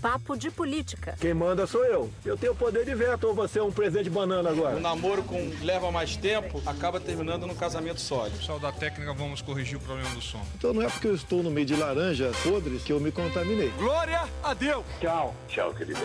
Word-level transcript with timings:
Papo 0.00 0.34
de 0.36 0.50
Política. 0.50 1.14
Quem 1.20 1.34
manda 1.34 1.66
sou 1.66 1.84
eu. 1.84 2.10
Eu 2.24 2.36
tenho 2.36 2.52
o 2.52 2.56
poder 2.56 2.86
de 2.86 2.94
veto 2.94 3.26
ou 3.28 3.34
você 3.34 3.58
é 3.58 3.62
um 3.62 3.70
presente 3.70 4.04
de 4.04 4.10
banana 4.10 4.48
agora? 4.48 4.76
O 4.76 4.80
namoro 4.80 5.22
com 5.22 5.50
leva 5.62 5.92
mais 5.92 6.16
tempo 6.16 6.62
acaba 6.64 6.98
terminando 6.98 7.46
num 7.46 7.54
casamento 7.54 8.00
sólido. 8.00 8.38
Pessoal 8.38 8.58
da 8.58 8.72
técnica, 8.72 9.12
vamos 9.12 9.42
corrigir 9.42 9.76
o 9.76 9.80
problema 9.80 10.08
do 10.10 10.22
som. 10.22 10.40
Então 10.56 10.72
não 10.72 10.82
é 10.82 10.88
porque 10.88 11.06
eu 11.06 11.14
estou 11.14 11.42
no 11.42 11.50
meio 11.50 11.66
de 11.66 11.76
laranja 11.76 12.32
podres 12.42 12.82
que 12.82 12.92
eu 12.92 12.98
me 12.98 13.12
contaminei. 13.12 13.70
Glória 13.76 14.22
a 14.42 14.54
Deus! 14.54 14.84
Tchau. 15.00 15.34
Tchau, 15.46 15.74
querida. 15.74 16.00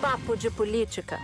Papo 0.00 0.34
de 0.36 0.50
Política. 0.50 1.18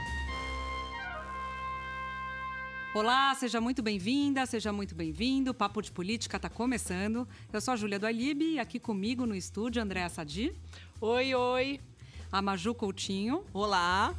Olá, 2.97 3.35
seja 3.35 3.61
muito 3.61 3.83
bem-vinda, 3.83 4.47
seja 4.47 4.73
muito 4.73 4.95
bem-vindo. 4.95 5.51
O 5.51 5.55
Papo 5.55 5.83
de 5.83 5.93
Política 5.93 6.39
está 6.39 6.49
começando. 6.49 7.29
Eu 7.53 7.61
sou 7.61 7.75
a 7.75 7.77
Júlia 7.77 7.99
do 7.99 8.07
Alibe 8.07 8.53
e 8.53 8.59
aqui 8.59 8.81
comigo 8.81 9.27
no 9.27 9.35
estúdio, 9.35 9.83
Andréa 9.83 10.09
Sadi. 10.09 10.51
Oi, 10.99 11.35
oi. 11.35 11.79
A 12.33 12.41
Maju 12.41 12.75
Coutinho. 12.75 13.45
Olá. 13.53 14.15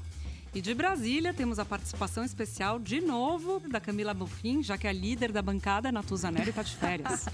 E 0.54 0.62
de 0.62 0.74
Brasília 0.74 1.34
temos 1.34 1.60
a 1.60 1.66
participação 1.66 2.24
especial, 2.24 2.80
de 2.80 3.00
novo, 3.00 3.60
da 3.70 3.80
Camila 3.80 4.14
Bonfim, 4.14 4.64
já 4.64 4.78
que 4.78 4.88
a 4.88 4.92
líder 4.92 5.32
da 5.32 5.42
bancada, 5.42 5.92
Natuzanelli, 5.92 6.50
está 6.50 6.64
de 6.64 6.76
férias. 6.76 7.26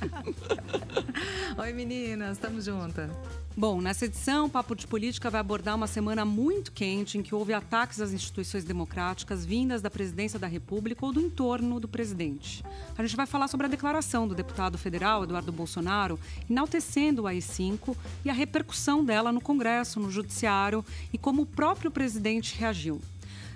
Oi, 1.57 1.73
meninas, 1.73 2.33
estamos 2.33 2.65
juntas. 2.65 3.09
Bom, 3.55 3.79
nessa 3.81 4.05
edição, 4.05 4.47
o 4.47 4.49
Papo 4.49 4.75
de 4.75 4.87
Política 4.87 5.29
vai 5.29 5.39
abordar 5.39 5.75
uma 5.75 5.85
semana 5.85 6.25
muito 6.25 6.71
quente 6.71 7.19
em 7.19 7.21
que 7.21 7.35
houve 7.35 7.53
ataques 7.53 8.01
às 8.01 8.11
instituições 8.11 8.63
democráticas 8.63 9.45
vindas 9.45 9.79
da 9.79 9.91
presidência 9.91 10.39
da 10.39 10.47
República 10.47 11.05
ou 11.05 11.13
do 11.13 11.21
entorno 11.21 11.79
do 11.79 11.87
presidente. 11.87 12.63
A 12.97 13.03
gente 13.03 13.15
vai 13.15 13.27
falar 13.27 13.47
sobre 13.47 13.67
a 13.67 13.69
declaração 13.69 14.27
do 14.27 14.33
deputado 14.33 14.75
federal 14.75 15.23
Eduardo 15.23 15.51
Bolsonaro 15.51 16.19
enaltecendo 16.49 17.21
o 17.21 17.27
AI-5 17.27 17.95
e 18.25 18.29
a 18.29 18.33
repercussão 18.33 19.05
dela 19.05 19.31
no 19.31 19.39
Congresso, 19.39 19.99
no 19.99 20.09
Judiciário 20.09 20.83
e 21.13 21.17
como 21.17 21.43
o 21.43 21.45
próprio 21.45 21.91
presidente 21.91 22.57
reagiu. 22.57 22.99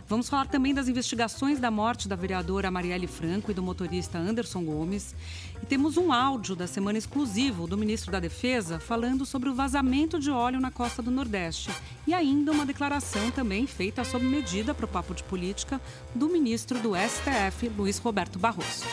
Vamos 0.10 0.30
falar 0.30 0.48
também 0.48 0.74
das 0.74 0.88
investigações 0.88 1.60
da 1.60 1.70
morte 1.70 2.08
da 2.08 2.16
vereadora 2.16 2.72
Marielle 2.72 3.08
Franco 3.08 3.52
e 3.52 3.54
do 3.54 3.62
motorista 3.62 4.18
Anderson 4.18 4.64
Gomes. 4.64 5.14
E 5.62 5.66
temos 5.66 5.98
um 5.98 6.14
áudio 6.14 6.56
da 6.56 6.66
semana 6.66 6.98
exclusivo 6.98 7.68
do 7.68 7.78
ministro 7.78 8.10
da 8.10 8.20
Defesa 8.20 8.80
falando 8.80 9.26
sobre 9.26 9.50
o 9.50 9.54
vazamento 9.54 10.18
de 10.18 10.32
óleo 10.32 10.62
na 10.62 10.72
costa 10.72 11.02
do 11.02 11.12
Nordeste. 11.12 11.70
E 12.08 12.14
ainda 12.14 12.54
uma 12.54 12.66
declaração 12.66 13.30
também 13.32 13.68
feita 13.68 14.06
sob 14.06 14.24
medida 14.24 14.74
para 14.74 14.86
o 14.86 14.90
papo 14.90 15.14
de 15.14 15.24
política 15.24 15.82
do 16.16 16.30
ministro 16.30 16.80
do 16.80 16.94
STF, 16.96 17.68
Luiz 17.68 17.98
Roberto 17.98 18.40
Barroso. 18.40 18.86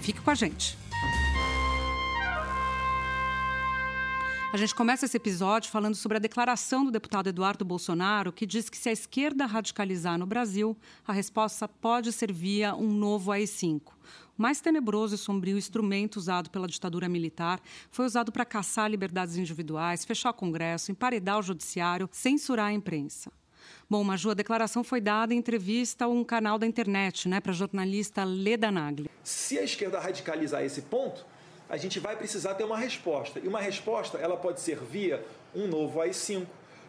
Fique 0.00 0.20
com 0.20 0.30
a 0.30 0.36
gente. 0.36 0.79
A 4.52 4.56
gente 4.56 4.74
começa 4.74 5.06
esse 5.06 5.16
episódio 5.16 5.70
falando 5.70 5.94
sobre 5.94 6.16
a 6.16 6.20
declaração 6.20 6.84
do 6.84 6.90
deputado 6.90 7.28
Eduardo 7.28 7.64
Bolsonaro, 7.64 8.32
que 8.32 8.44
diz 8.44 8.68
que 8.68 8.76
se 8.76 8.88
a 8.88 8.92
esquerda 8.92 9.46
radicalizar 9.46 10.18
no 10.18 10.26
Brasil, 10.26 10.76
a 11.06 11.12
resposta 11.12 11.68
pode 11.68 12.10
ser 12.10 12.32
via 12.32 12.74
um 12.74 12.92
novo 12.92 13.30
AI-5. 13.30 13.80
O 14.36 14.42
mais 14.42 14.60
tenebroso 14.60 15.14
e 15.14 15.18
sombrio 15.18 15.56
instrumento 15.56 16.16
usado 16.16 16.50
pela 16.50 16.66
ditadura 16.66 17.08
militar 17.08 17.60
foi 17.92 18.04
usado 18.04 18.32
para 18.32 18.44
caçar 18.44 18.90
liberdades 18.90 19.36
individuais, 19.36 20.04
fechar 20.04 20.30
o 20.30 20.34
Congresso, 20.34 20.90
emparedar 20.90 21.38
o 21.38 21.42
judiciário, 21.42 22.08
censurar 22.10 22.66
a 22.66 22.72
imprensa. 22.72 23.30
Bom, 23.88 24.02
Maju, 24.02 24.30
a 24.30 24.34
declaração 24.34 24.82
foi 24.82 25.00
dada 25.00 25.32
em 25.32 25.38
entrevista 25.38 26.06
a 26.06 26.08
um 26.08 26.24
canal 26.24 26.58
da 26.58 26.66
internet, 26.66 27.28
né, 27.28 27.38
para 27.40 27.52
a 27.52 27.54
jornalista 27.54 28.24
Leda 28.24 28.68
Nagli. 28.68 29.08
Se 29.22 29.56
a 29.60 29.62
esquerda 29.62 30.00
radicalizar 30.00 30.64
esse 30.64 30.82
ponto, 30.82 31.24
a 31.70 31.76
gente 31.76 32.00
vai 32.00 32.16
precisar 32.16 32.54
ter 32.54 32.64
uma 32.64 32.76
resposta. 32.76 33.38
E 33.38 33.46
uma 33.46 33.60
resposta, 33.60 34.18
ela 34.18 34.36
pode 34.36 34.60
ser 34.60 34.76
via 34.76 35.24
um 35.54 35.68
novo 35.68 36.00
AI-5, 36.00 36.44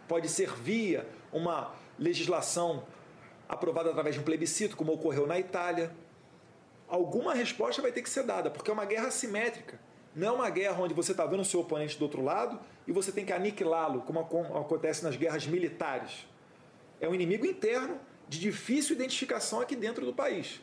pode 0.07 0.27
ser 0.27 0.51
via 0.51 1.07
uma 1.31 1.71
legislação 1.99 2.83
aprovada 3.47 3.91
através 3.91 4.15
de 4.15 4.21
um 4.21 4.23
plebiscito, 4.23 4.75
como 4.75 4.91
ocorreu 4.91 5.27
na 5.27 5.39
Itália. 5.39 5.91
Alguma 6.87 7.35
resposta 7.35 7.79
vai 7.79 7.91
ter 7.91 8.01
que 8.01 8.09
ser 8.09 8.23
dada, 8.23 8.49
porque 8.49 8.71
é 8.71 8.73
uma 8.73 8.85
guerra 8.85 9.07
assimétrica. 9.07 9.79
Não 10.15 10.27
é 10.27 10.31
uma 10.31 10.49
guerra 10.49 10.81
onde 10.81 10.95
você 10.95 11.11
está 11.11 11.25
vendo 11.27 11.41
o 11.41 11.45
seu 11.45 11.59
oponente 11.59 11.97
do 11.97 12.01
outro 12.01 12.23
lado 12.23 12.59
e 12.87 12.91
você 12.91 13.11
tem 13.11 13.23
que 13.23 13.31
aniquilá-lo, 13.31 14.01
como 14.01 14.19
acontece 14.19 15.03
nas 15.03 15.15
guerras 15.15 15.45
militares. 15.45 16.27
É 16.99 17.07
um 17.07 17.13
inimigo 17.13 17.45
interno 17.45 17.99
de 18.27 18.39
difícil 18.39 18.95
identificação 18.95 19.61
aqui 19.61 19.75
dentro 19.75 20.05
do 20.05 20.13
país. 20.13 20.59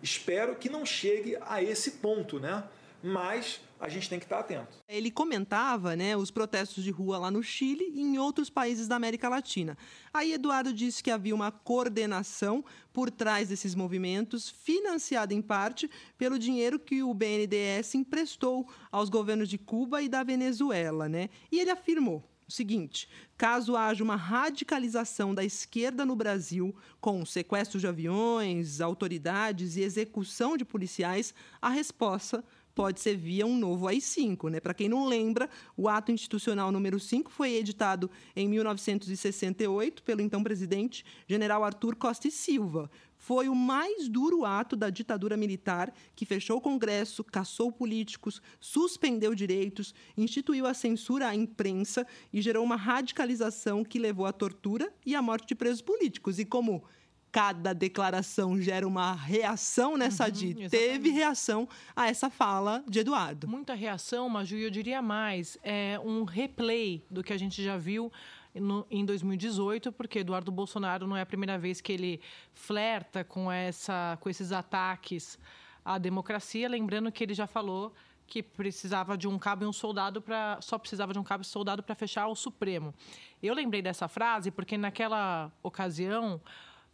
Espero 0.00 0.54
que 0.54 0.68
não 0.68 0.86
chegue 0.86 1.36
a 1.40 1.60
esse 1.60 1.92
ponto, 1.92 2.38
né? 2.38 2.62
Mas 3.02 3.60
a 3.80 3.88
gente 3.88 4.08
tem 4.08 4.18
que 4.18 4.24
estar 4.24 4.40
atento. 4.40 4.78
Ele 4.88 5.10
comentava 5.10 5.94
né, 5.94 6.16
os 6.16 6.30
protestos 6.30 6.82
de 6.82 6.90
rua 6.90 7.18
lá 7.18 7.30
no 7.30 7.42
Chile 7.42 7.92
e 7.94 8.00
em 8.00 8.18
outros 8.18 8.50
países 8.50 8.88
da 8.88 8.96
América 8.96 9.28
Latina. 9.28 9.78
Aí 10.12 10.32
Eduardo 10.32 10.72
disse 10.72 11.02
que 11.02 11.10
havia 11.10 11.34
uma 11.34 11.52
coordenação 11.52 12.64
por 12.92 13.10
trás 13.10 13.48
desses 13.48 13.74
movimentos, 13.74 14.50
financiada 14.50 15.32
em 15.32 15.40
parte 15.40 15.88
pelo 16.16 16.38
dinheiro 16.38 16.78
que 16.78 17.02
o 17.02 17.14
BNDES 17.14 17.94
emprestou 17.94 18.68
aos 18.90 19.08
governos 19.08 19.48
de 19.48 19.58
Cuba 19.58 20.02
e 20.02 20.08
da 20.08 20.24
Venezuela. 20.24 21.08
Né? 21.08 21.30
E 21.52 21.60
ele 21.60 21.70
afirmou 21.70 22.28
o 22.48 22.52
seguinte: 22.52 23.08
caso 23.36 23.76
haja 23.76 24.02
uma 24.02 24.16
radicalização 24.16 25.34
da 25.34 25.44
esquerda 25.44 26.04
no 26.04 26.16
Brasil, 26.16 26.74
com 27.00 27.24
sequestro 27.24 27.78
de 27.78 27.86
aviões, 27.86 28.80
autoridades 28.80 29.76
e 29.76 29.82
execução 29.82 30.56
de 30.56 30.64
policiais, 30.64 31.34
a 31.60 31.68
resposta 31.68 32.42
pode 32.78 33.00
ser 33.00 33.16
via 33.16 33.44
um 33.44 33.58
novo 33.58 33.88
AI-5. 33.88 34.48
Né? 34.48 34.60
Para 34.60 34.72
quem 34.72 34.88
não 34.88 35.08
lembra, 35.08 35.50
o 35.76 35.88
ato 35.88 36.12
institucional 36.12 36.70
número 36.70 37.00
5 37.00 37.28
foi 37.28 37.54
editado 37.54 38.08
em 38.36 38.48
1968 38.48 40.00
pelo 40.04 40.20
então 40.20 40.44
presidente 40.44 41.04
general 41.26 41.64
Arthur 41.64 41.96
Costa 41.96 42.28
e 42.28 42.30
Silva. 42.30 42.88
Foi 43.16 43.48
o 43.48 43.54
mais 43.54 44.08
duro 44.08 44.44
ato 44.44 44.76
da 44.76 44.90
ditadura 44.90 45.36
militar 45.36 45.92
que 46.14 46.24
fechou 46.24 46.58
o 46.58 46.60
Congresso, 46.60 47.24
caçou 47.24 47.72
políticos, 47.72 48.40
suspendeu 48.60 49.34
direitos, 49.34 49.92
instituiu 50.16 50.64
a 50.64 50.72
censura 50.72 51.26
à 51.26 51.34
imprensa 51.34 52.06
e 52.32 52.40
gerou 52.40 52.64
uma 52.64 52.76
radicalização 52.76 53.82
que 53.82 53.98
levou 53.98 54.24
à 54.24 54.32
tortura 54.32 54.94
e 55.04 55.16
à 55.16 55.20
morte 55.20 55.48
de 55.48 55.56
presos 55.56 55.82
políticos. 55.82 56.38
E 56.38 56.44
como 56.44 56.84
cada 57.30 57.72
declaração 57.72 58.60
gera 58.60 58.86
uma 58.86 59.12
reação 59.14 59.96
nessa 59.96 60.24
uhum, 60.24 60.34
Sadia. 60.34 60.70
Teve 60.70 61.10
reação 61.10 61.68
a 61.94 62.08
essa 62.08 62.30
fala 62.30 62.82
de 62.88 63.00
Eduardo. 63.00 63.46
Muita 63.46 63.74
reação, 63.74 64.28
Maju, 64.28 64.56
eu 64.56 64.70
diria 64.70 65.02
mais, 65.02 65.58
é 65.62 66.00
um 66.02 66.24
replay 66.24 67.04
do 67.10 67.22
que 67.22 67.32
a 67.32 67.36
gente 67.38 67.62
já 67.62 67.76
viu 67.76 68.10
no, 68.54 68.86
em 68.90 69.04
2018, 69.04 69.92
porque 69.92 70.20
Eduardo 70.20 70.50
Bolsonaro 70.50 71.06
não 71.06 71.16
é 71.16 71.22
a 71.22 71.26
primeira 71.26 71.58
vez 71.58 71.80
que 71.80 71.92
ele 71.92 72.20
flerta 72.52 73.22
com, 73.24 73.50
essa, 73.50 74.18
com 74.20 74.28
esses 74.28 74.52
ataques 74.52 75.38
à 75.84 75.98
democracia, 75.98 76.68
lembrando 76.68 77.12
que 77.12 77.22
ele 77.22 77.34
já 77.34 77.46
falou 77.46 77.94
que 78.26 78.42
precisava 78.42 79.16
de 79.16 79.26
um 79.26 79.38
cabo 79.38 79.64
e 79.64 79.66
um 79.66 79.72
soldado 79.72 80.20
para 80.20 80.58
só 80.60 80.78
precisava 80.78 81.14
de 81.14 81.18
um 81.18 81.24
cabo 81.24 81.40
e 81.40 81.46
um 81.46 81.48
soldado 81.48 81.82
para 81.82 81.94
fechar 81.94 82.26
o 82.28 82.34
Supremo. 82.34 82.94
Eu 83.42 83.54
lembrei 83.54 83.80
dessa 83.80 84.06
frase 84.06 84.50
porque 84.50 84.76
naquela 84.76 85.50
ocasião 85.62 86.38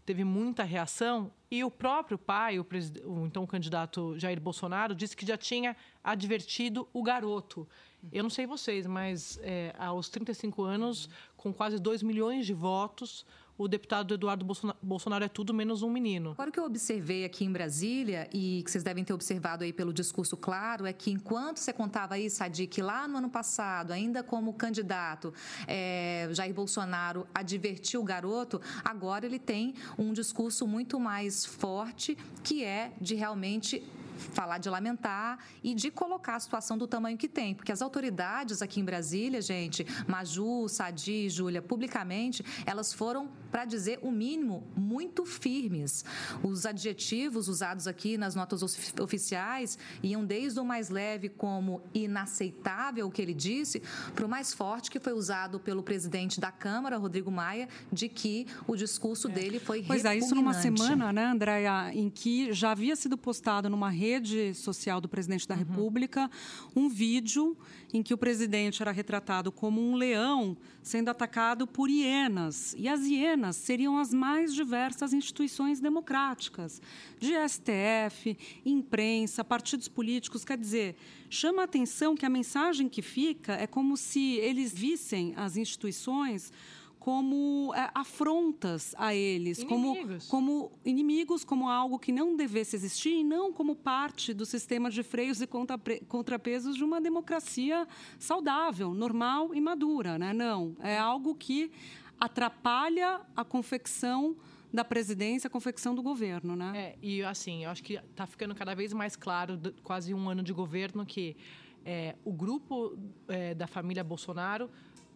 teve 0.04 0.24
muita 0.24 0.62
reação 0.62 1.30
e 1.50 1.64
o 1.64 1.70
próprio 1.70 2.18
pai, 2.18 2.58
o, 2.58 2.66
o, 3.04 3.26
então 3.26 3.46
candidato 3.46 4.18
Jair 4.18 4.40
Bolsonaro, 4.40 4.94
disse 4.94 5.16
que 5.16 5.26
já 5.26 5.36
tinha 5.36 5.76
advertido 6.02 6.88
o 6.92 7.02
garoto. 7.02 7.66
Eu 8.12 8.22
não 8.22 8.30
sei 8.30 8.46
vocês, 8.46 8.86
mas 8.86 9.38
é, 9.42 9.74
aos 9.78 10.08
35 10.08 10.62
anos, 10.62 11.08
com 11.36 11.52
quase 11.52 11.78
2 11.78 12.02
milhões 12.02 12.44
de 12.44 12.52
votos, 12.52 13.24
o 13.56 13.68
deputado 13.68 14.14
Eduardo 14.14 14.44
Bolsonaro 14.82 15.24
é 15.24 15.28
tudo 15.28 15.54
menos 15.54 15.82
um 15.82 15.90
menino. 15.90 16.32
Agora, 16.32 16.50
o 16.50 16.52
que 16.52 16.58
eu 16.58 16.64
observei 16.64 17.24
aqui 17.24 17.44
em 17.44 17.52
Brasília, 17.52 18.28
e 18.32 18.62
que 18.64 18.70
vocês 18.70 18.82
devem 18.82 19.04
ter 19.04 19.12
observado 19.12 19.62
aí 19.62 19.72
pelo 19.72 19.92
discurso 19.92 20.36
claro, 20.36 20.86
é 20.86 20.92
que 20.92 21.10
enquanto 21.10 21.58
você 21.58 21.72
contava 21.72 22.14
aí, 22.14 22.28
Sadi, 22.28 22.66
que 22.66 22.82
lá 22.82 23.06
no 23.06 23.18
ano 23.18 23.30
passado, 23.30 23.92
ainda 23.92 24.22
como 24.22 24.52
candidato, 24.54 25.32
é, 25.68 26.28
Jair 26.32 26.52
Bolsonaro 26.52 27.26
advertiu 27.32 28.00
o 28.00 28.04
garoto, 28.04 28.60
agora 28.84 29.24
ele 29.24 29.38
tem 29.38 29.74
um 29.96 30.12
discurso 30.12 30.66
muito 30.66 30.98
mais 30.98 31.44
forte, 31.44 32.18
que 32.42 32.64
é 32.64 32.92
de 33.00 33.14
realmente 33.14 33.82
falar 34.16 34.58
de 34.58 34.68
lamentar 34.68 35.38
e 35.62 35.74
de 35.74 35.90
colocar 35.90 36.36
a 36.36 36.40
situação 36.40 36.78
do 36.78 36.86
tamanho 36.86 37.16
que 37.18 37.28
tem, 37.28 37.54
porque 37.54 37.72
as 37.72 37.82
autoridades 37.82 38.62
aqui 38.62 38.80
em 38.80 38.84
Brasília, 38.84 39.40
gente, 39.42 39.86
Maju, 40.06 40.68
Sadi, 40.68 41.28
Júlia, 41.28 41.60
publicamente, 41.60 42.44
elas 42.64 42.92
foram, 42.92 43.28
para 43.54 43.64
dizer 43.64 44.00
o 44.02 44.10
mínimo, 44.10 44.66
muito 44.76 45.24
firmes. 45.24 46.04
Os 46.42 46.66
adjetivos 46.66 47.46
usados 47.46 47.86
aqui 47.86 48.18
nas 48.18 48.34
notas 48.34 48.64
oficiais 49.00 49.78
iam 50.02 50.24
desde 50.24 50.58
o 50.58 50.64
mais 50.64 50.88
leve 50.88 51.28
como 51.28 51.80
inaceitável, 51.94 53.06
o 53.06 53.12
que 53.12 53.22
ele 53.22 53.32
disse, 53.32 53.80
para 54.12 54.26
o 54.26 54.28
mais 54.28 54.52
forte 54.52 54.90
que 54.90 54.98
foi 54.98 55.12
usado 55.12 55.60
pelo 55.60 55.84
presidente 55.84 56.40
da 56.40 56.50
Câmara, 56.50 56.96
Rodrigo 56.96 57.30
Maia, 57.30 57.68
de 57.92 58.08
que 58.08 58.48
o 58.66 58.74
discurso 58.74 59.28
é. 59.28 59.30
dele 59.30 59.60
foi 59.60 59.84
Pois 59.84 60.04
é, 60.04 60.16
isso 60.16 60.34
numa 60.34 60.54
semana, 60.54 61.12
né, 61.12 61.26
Andréia, 61.26 61.92
em 61.94 62.10
que 62.10 62.52
já 62.52 62.72
havia 62.72 62.96
sido 62.96 63.16
postado 63.16 63.70
numa 63.70 63.90
rede 63.90 64.24
rede 64.24 64.54
social 64.54 65.00
do 65.00 65.08
presidente 65.08 65.46
da 65.46 65.54
República 65.54 66.30
um 66.74 66.88
vídeo 66.88 67.56
em 67.92 68.02
que 68.02 68.12
o 68.12 68.18
presidente 68.18 68.82
era 68.82 68.90
retratado 68.90 69.52
como 69.52 69.80
um 69.80 69.94
leão 69.94 70.56
sendo 70.82 71.08
atacado 71.08 71.66
por 71.66 71.88
hienas. 71.88 72.74
E 72.76 72.88
as 72.88 73.02
hienas 73.02 73.43
seriam 73.52 73.98
as 73.98 74.12
mais 74.12 74.54
diversas 74.54 75.12
instituições 75.12 75.80
democráticas, 75.80 76.80
de 77.18 77.32
STF, 77.48 78.36
imprensa, 78.64 79.44
partidos 79.44 79.88
políticos. 79.88 80.44
Quer 80.44 80.58
dizer, 80.58 80.96
chama 81.28 81.62
a 81.62 81.64
atenção 81.64 82.14
que 82.14 82.26
a 82.26 82.30
mensagem 82.30 82.88
que 82.88 83.02
fica 83.02 83.52
é 83.54 83.66
como 83.66 83.96
se 83.96 84.34
eles 84.36 84.72
vissem 84.72 85.32
as 85.36 85.56
instituições 85.56 86.52
como 86.98 87.70
é, 87.74 87.90
afrontas 87.94 88.94
a 88.96 89.14
eles, 89.14 89.58
Inimigos. 89.58 90.26
como, 90.26 90.68
como 90.70 90.72
inimigos, 90.86 91.44
como 91.44 91.68
algo 91.68 91.98
que 91.98 92.10
não 92.10 92.34
devesse 92.34 92.74
existir 92.76 93.16
e 93.16 93.22
não 93.22 93.52
como 93.52 93.76
parte 93.76 94.32
do 94.32 94.46
sistema 94.46 94.90
de 94.90 95.02
freios 95.02 95.42
e 95.42 95.46
contrape- 95.46 96.02
contrapesos 96.08 96.74
de 96.74 96.82
uma 96.82 97.02
democracia 97.02 97.86
saudável, 98.18 98.94
normal 98.94 99.54
e 99.54 99.60
madura. 99.60 100.18
Né? 100.18 100.32
Não, 100.32 100.74
é 100.80 100.96
algo 100.96 101.34
que 101.34 101.70
atrapalha 102.18 103.20
a 103.36 103.44
confecção 103.44 104.36
da 104.72 104.84
presidência, 104.84 105.46
a 105.46 105.50
confecção 105.50 105.94
do 105.94 106.02
governo. 106.02 106.56
Né? 106.56 106.72
É, 106.74 106.98
e 107.00 107.22
assim, 107.22 107.64
eu 107.64 107.70
acho 107.70 107.82
que 107.82 107.94
está 107.94 108.26
ficando 108.26 108.54
cada 108.54 108.74
vez 108.74 108.92
mais 108.92 109.14
claro, 109.14 109.60
quase 109.82 110.12
um 110.12 110.28
ano 110.28 110.42
de 110.42 110.52
governo, 110.52 111.06
que 111.06 111.36
é, 111.84 112.16
o 112.24 112.32
grupo 112.32 112.98
é, 113.28 113.54
da 113.54 113.66
família 113.66 114.02
Bolsonaro 114.02 114.70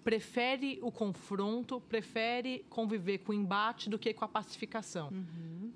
prefere 0.04 0.78
o 0.80 0.92
confronto, 0.92 1.80
prefere 1.80 2.64
conviver 2.70 3.18
com 3.18 3.32
o 3.32 3.34
embate 3.34 3.90
do 3.90 3.98
que 3.98 4.14
com 4.14 4.24
a 4.24 4.28
pacificação. 4.28 5.10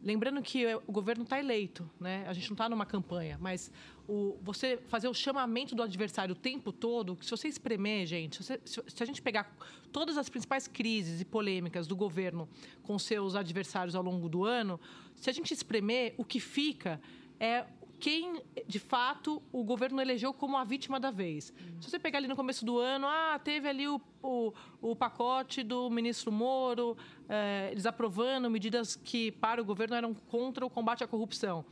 Lembrando 0.03 0.43
que 0.43 0.65
é, 0.67 0.77
o 0.77 0.91
governo 0.93 1.23
está 1.23 1.39
eleito, 1.39 1.89
né? 2.01 2.25
A 2.27 2.33
gente 2.33 2.49
não 2.51 2.55
está 2.55 2.69
numa 2.69 2.85
campanha, 2.85 3.39
mas 3.41 3.71
o, 4.09 4.37
você 4.43 4.77
fazer 4.89 5.07
o 5.07 5.15
chamamento 5.15 5.75
do 5.77 5.83
adversário 5.83 6.33
o 6.33 6.37
tempo 6.37 6.73
todo, 6.73 7.17
se 7.23 7.31
você 7.31 7.47
espremer, 7.47 8.05
gente, 8.07 8.43
se, 8.43 8.61
se- 8.65 8.83
se 8.87 9.03
a 9.03 9.07
gente 9.07 9.23
pegar 9.23 9.57
todas 9.93 10.19
as 10.19 10.29
principais 10.29 10.67
crises 10.67 11.21
e 11.21 11.25
polêmicas 11.25 11.87
do 11.87 11.95
governo 11.95 12.49
com 12.83 12.99
seus 12.99 13.37
adversários 13.37 13.95
ao 13.95 14.03
longo 14.03 14.29
do 14.29 14.45
ano, 14.45 14.81
se 15.15 15.31
a 15.31 15.33
gente 15.33 15.55
espremer, 15.55 16.15
o 16.19 16.25
que 16.25 16.41
fica 16.41 17.01
é 17.39 17.65
quem, 18.03 18.43
de 18.67 18.81
fato, 18.81 19.41
o 19.53 19.63
governo 19.63 20.01
elegeu 20.01 20.35
como 20.35 20.57
a 20.57 20.65
vítima 20.65 20.99
da 20.99 21.13
vez. 21.13 21.55
Se 21.81 21.89
você 21.89 22.01
pegar 22.01 22.19
ali 22.19 22.27
no 22.27 22.35
começo 22.35 22.65
do 22.65 22.77
ano, 22.77 23.07
ah, 23.07 23.39
teve 23.39 23.69
ali 23.69 23.87
o, 23.87 24.01
o, 24.21 24.53
o 24.81 24.97
pacote 24.97 25.63
do 25.63 25.89
ministro 25.89 26.33
Moro, 26.33 26.97
eh, 27.29 27.69
eles 27.71 27.87
aprovando 27.87 28.51
medidas 28.51 28.97
que, 28.97 29.31
para 29.31 29.63
o 29.63 29.65
governo, 29.65 29.95
eram 29.95 30.13
contra 30.15 30.67
o 30.67 30.69
combate 30.69 31.05
à 31.05 31.07
corrupção. 31.07 31.65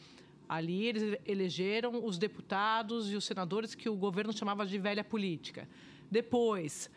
Ali 0.49 0.87
eles 0.87 1.19
elegeram 1.27 2.05
os 2.05 2.17
deputados 2.17 3.11
e 3.11 3.17
os 3.17 3.25
senadores 3.25 3.75
que 3.75 3.89
o 3.89 3.97
governo 3.97 4.33
chamava 4.33 4.65
de 4.65 4.79
velha 4.79 5.03
política. 5.03 5.69
Depois, 6.09 6.89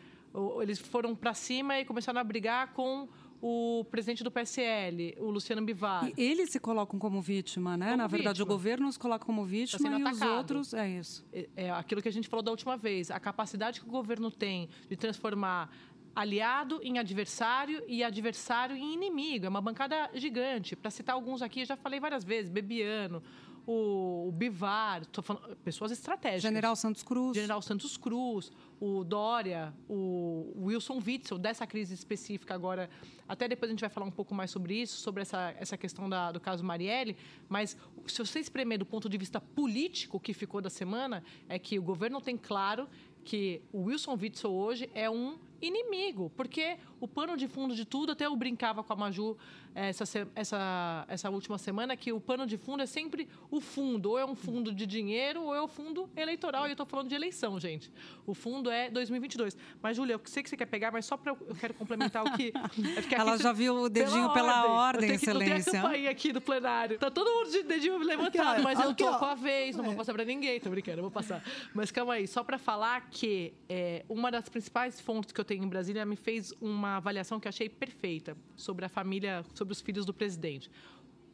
eles 0.62 0.78
foram 0.78 1.12
para 1.12 1.34
cima 1.34 1.80
e 1.80 1.84
começaram 1.84 2.20
a 2.20 2.24
brigar 2.24 2.72
com 2.72 3.08
o 3.46 3.84
presidente 3.90 4.24
do 4.24 4.30
PSL, 4.30 5.16
o 5.18 5.28
Luciano 5.30 5.60
Bivar. 5.62 6.10
E 6.16 6.22
eles 6.22 6.48
se 6.48 6.58
colocam 6.58 6.98
como 6.98 7.20
vítima, 7.20 7.76
né? 7.76 7.86
Como 7.90 7.98
Na 7.98 8.06
verdade, 8.06 8.38
vítima. 8.38 8.44
o 8.54 8.56
governo 8.56 8.90
se 8.90 8.98
coloca 8.98 9.26
como 9.26 9.44
vítima 9.44 9.78
sendo 9.78 9.98
e 9.98 10.02
os 10.02 10.08
atacado. 10.16 10.38
outros. 10.38 10.72
É 10.72 10.88
isso. 10.88 11.22
é 11.30 11.46
é 11.54 11.70
aquilo 11.70 12.00
que 12.00 12.08
a 12.08 12.12
gente 12.12 12.26
falou 12.26 12.42
da 12.42 12.50
última 12.50 12.74
vez, 12.74 13.10
a 13.10 13.20
capacidade 13.20 13.82
que 13.82 13.86
o 13.86 13.90
governo 13.90 14.30
tem 14.30 14.70
de 14.88 14.96
transformar 14.96 15.70
aliado 16.16 16.80
em 16.82 16.98
adversário 16.98 17.82
e 17.86 18.02
adversário 18.02 18.74
em 18.76 18.94
inimigo. 18.94 19.44
É 19.44 19.48
uma 19.50 19.60
bancada 19.60 20.08
gigante. 20.14 20.74
Para 20.74 20.90
citar 20.90 21.14
alguns 21.14 21.42
aqui, 21.42 21.60
eu 21.60 21.66
já 21.66 21.76
falei 21.76 22.00
várias 22.00 22.24
vezes, 22.24 22.50
Bebiano, 22.50 23.22
o, 23.66 24.28
o 24.28 24.32
Bivar, 24.32 25.02
falando, 25.22 25.56
pessoas 25.56 25.90
estratégicas. 25.90 26.42
General 26.42 26.76
Santos 26.76 27.02
Cruz. 27.02 27.34
General 27.36 27.60
Santos 27.62 27.96
Cruz, 27.96 28.50
o 28.80 29.04
Dória, 29.04 29.72
o 29.88 30.52
Wilson 30.66 31.00
Witzel, 31.04 31.38
dessa 31.38 31.66
crise 31.66 31.94
específica 31.94 32.54
agora. 32.54 32.90
Até 33.28 33.48
depois 33.48 33.70
a 33.70 33.72
gente 33.72 33.80
vai 33.80 33.88
falar 33.90 34.06
um 34.06 34.10
pouco 34.10 34.34
mais 34.34 34.50
sobre 34.50 34.74
isso, 34.74 34.98
sobre 34.98 35.22
essa, 35.22 35.54
essa 35.58 35.76
questão 35.76 36.08
da- 36.08 36.30
do 36.32 36.40
caso 36.40 36.62
Marielle. 36.62 37.16
Mas 37.48 37.76
se 38.06 38.18
você 38.18 38.38
espremer 38.40 38.78
do 38.78 38.86
ponto 38.86 39.08
de 39.08 39.16
vista 39.16 39.40
político 39.40 40.20
que 40.20 40.34
ficou 40.34 40.60
da 40.60 40.68
semana, 40.70 41.24
é 41.48 41.58
que 41.58 41.78
o 41.78 41.82
governo 41.82 42.20
tem 42.20 42.36
claro 42.36 42.88
que 43.24 43.62
o 43.72 43.84
Wilson 43.84 44.18
Witzel 44.20 44.52
hoje 44.52 44.90
é 44.94 45.08
um 45.08 45.38
inimigo, 45.62 46.30
porque 46.36 46.76
o 47.04 47.08
pano 47.08 47.36
de 47.36 47.46
fundo 47.46 47.74
de 47.74 47.84
tudo, 47.84 48.12
até 48.12 48.24
eu 48.24 48.34
brincava 48.34 48.82
com 48.82 48.92
a 48.92 48.96
Maju 48.96 49.36
eh, 49.74 49.90
essa, 49.90 50.28
essa, 50.34 51.04
essa 51.06 51.30
última 51.30 51.58
semana, 51.58 51.94
que 51.96 52.12
o 52.12 52.18
pano 52.18 52.46
de 52.46 52.56
fundo 52.56 52.82
é 52.82 52.86
sempre 52.86 53.28
o 53.50 53.60
fundo, 53.60 54.12
ou 54.12 54.18
é 54.18 54.24
um 54.24 54.34
fundo 54.34 54.72
de 54.72 54.86
dinheiro, 54.86 55.42
ou 55.42 55.54
é 55.54 55.60
o 55.60 55.68
fundo 55.68 56.08
eleitoral, 56.16 56.64
e 56.64 56.70
eu 56.70 56.72
estou 56.72 56.86
falando 56.86 57.08
de 57.08 57.14
eleição, 57.14 57.60
gente. 57.60 57.92
O 58.26 58.32
fundo 58.32 58.70
é 58.70 58.88
2022. 58.88 59.54
Mas, 59.82 59.96
Júlia, 59.96 60.14
eu 60.14 60.20
sei 60.24 60.42
que 60.42 60.48
você 60.48 60.56
quer 60.56 60.64
pegar, 60.64 60.90
mas 60.90 61.04
só 61.04 61.16
para 61.16 61.32
eu 61.32 61.54
quero 61.60 61.74
complementar 61.74 62.24
o 62.24 62.32
que... 62.32 62.52
é 63.12 63.14
Ela 63.14 63.36
já 63.36 63.52
viu 63.52 63.74
o 63.82 63.88
dedinho 63.90 64.32
pela 64.32 64.66
ordem, 64.66 65.10
eu 65.10 65.18
tenho 65.18 65.20
que, 65.20 65.28
Eu 65.28 65.32
excelência. 65.46 65.82
tenho 65.82 66.08
a 66.08 66.10
aqui 66.10 66.32
do 66.32 66.40
plenário. 66.40 66.98
Tá 66.98 67.10
todo 67.10 67.30
mundo 67.30 67.50
de 67.50 67.64
dedinho 67.64 67.98
levantado, 67.98 68.62
mas 68.62 68.80
eu 68.80 68.94
tô 68.94 69.06
ó. 69.06 69.18
com 69.18 69.26
a 69.26 69.34
vez, 69.34 69.76
não 69.76 69.84
vou 69.84 69.94
passar 69.94 70.14
para 70.14 70.24
ninguém, 70.24 70.58
tô 70.58 70.70
brincando, 70.70 70.98
eu 70.98 71.02
vou 71.02 71.10
passar. 71.10 71.42
Mas 71.74 71.90
calma 71.90 72.14
aí, 72.14 72.26
só 72.26 72.42
para 72.42 72.56
falar 72.56 73.10
que 73.10 73.52
é, 73.68 74.04
uma 74.08 74.30
das 74.30 74.48
principais 74.48 75.00
fontes 75.00 75.32
que 75.32 75.40
eu 75.40 75.44
tenho 75.44 75.64
em 75.64 75.68
Brasília 75.68 76.06
me 76.06 76.16
fez 76.16 76.54
uma 76.60 76.93
avaliação 76.96 77.38
que 77.40 77.46
eu 77.46 77.50
achei 77.50 77.68
perfeita 77.68 78.36
sobre 78.56 78.84
a 78.84 78.88
família, 78.88 79.44
sobre 79.54 79.72
os 79.72 79.80
filhos 79.80 80.04
do 80.04 80.14
presidente. 80.14 80.70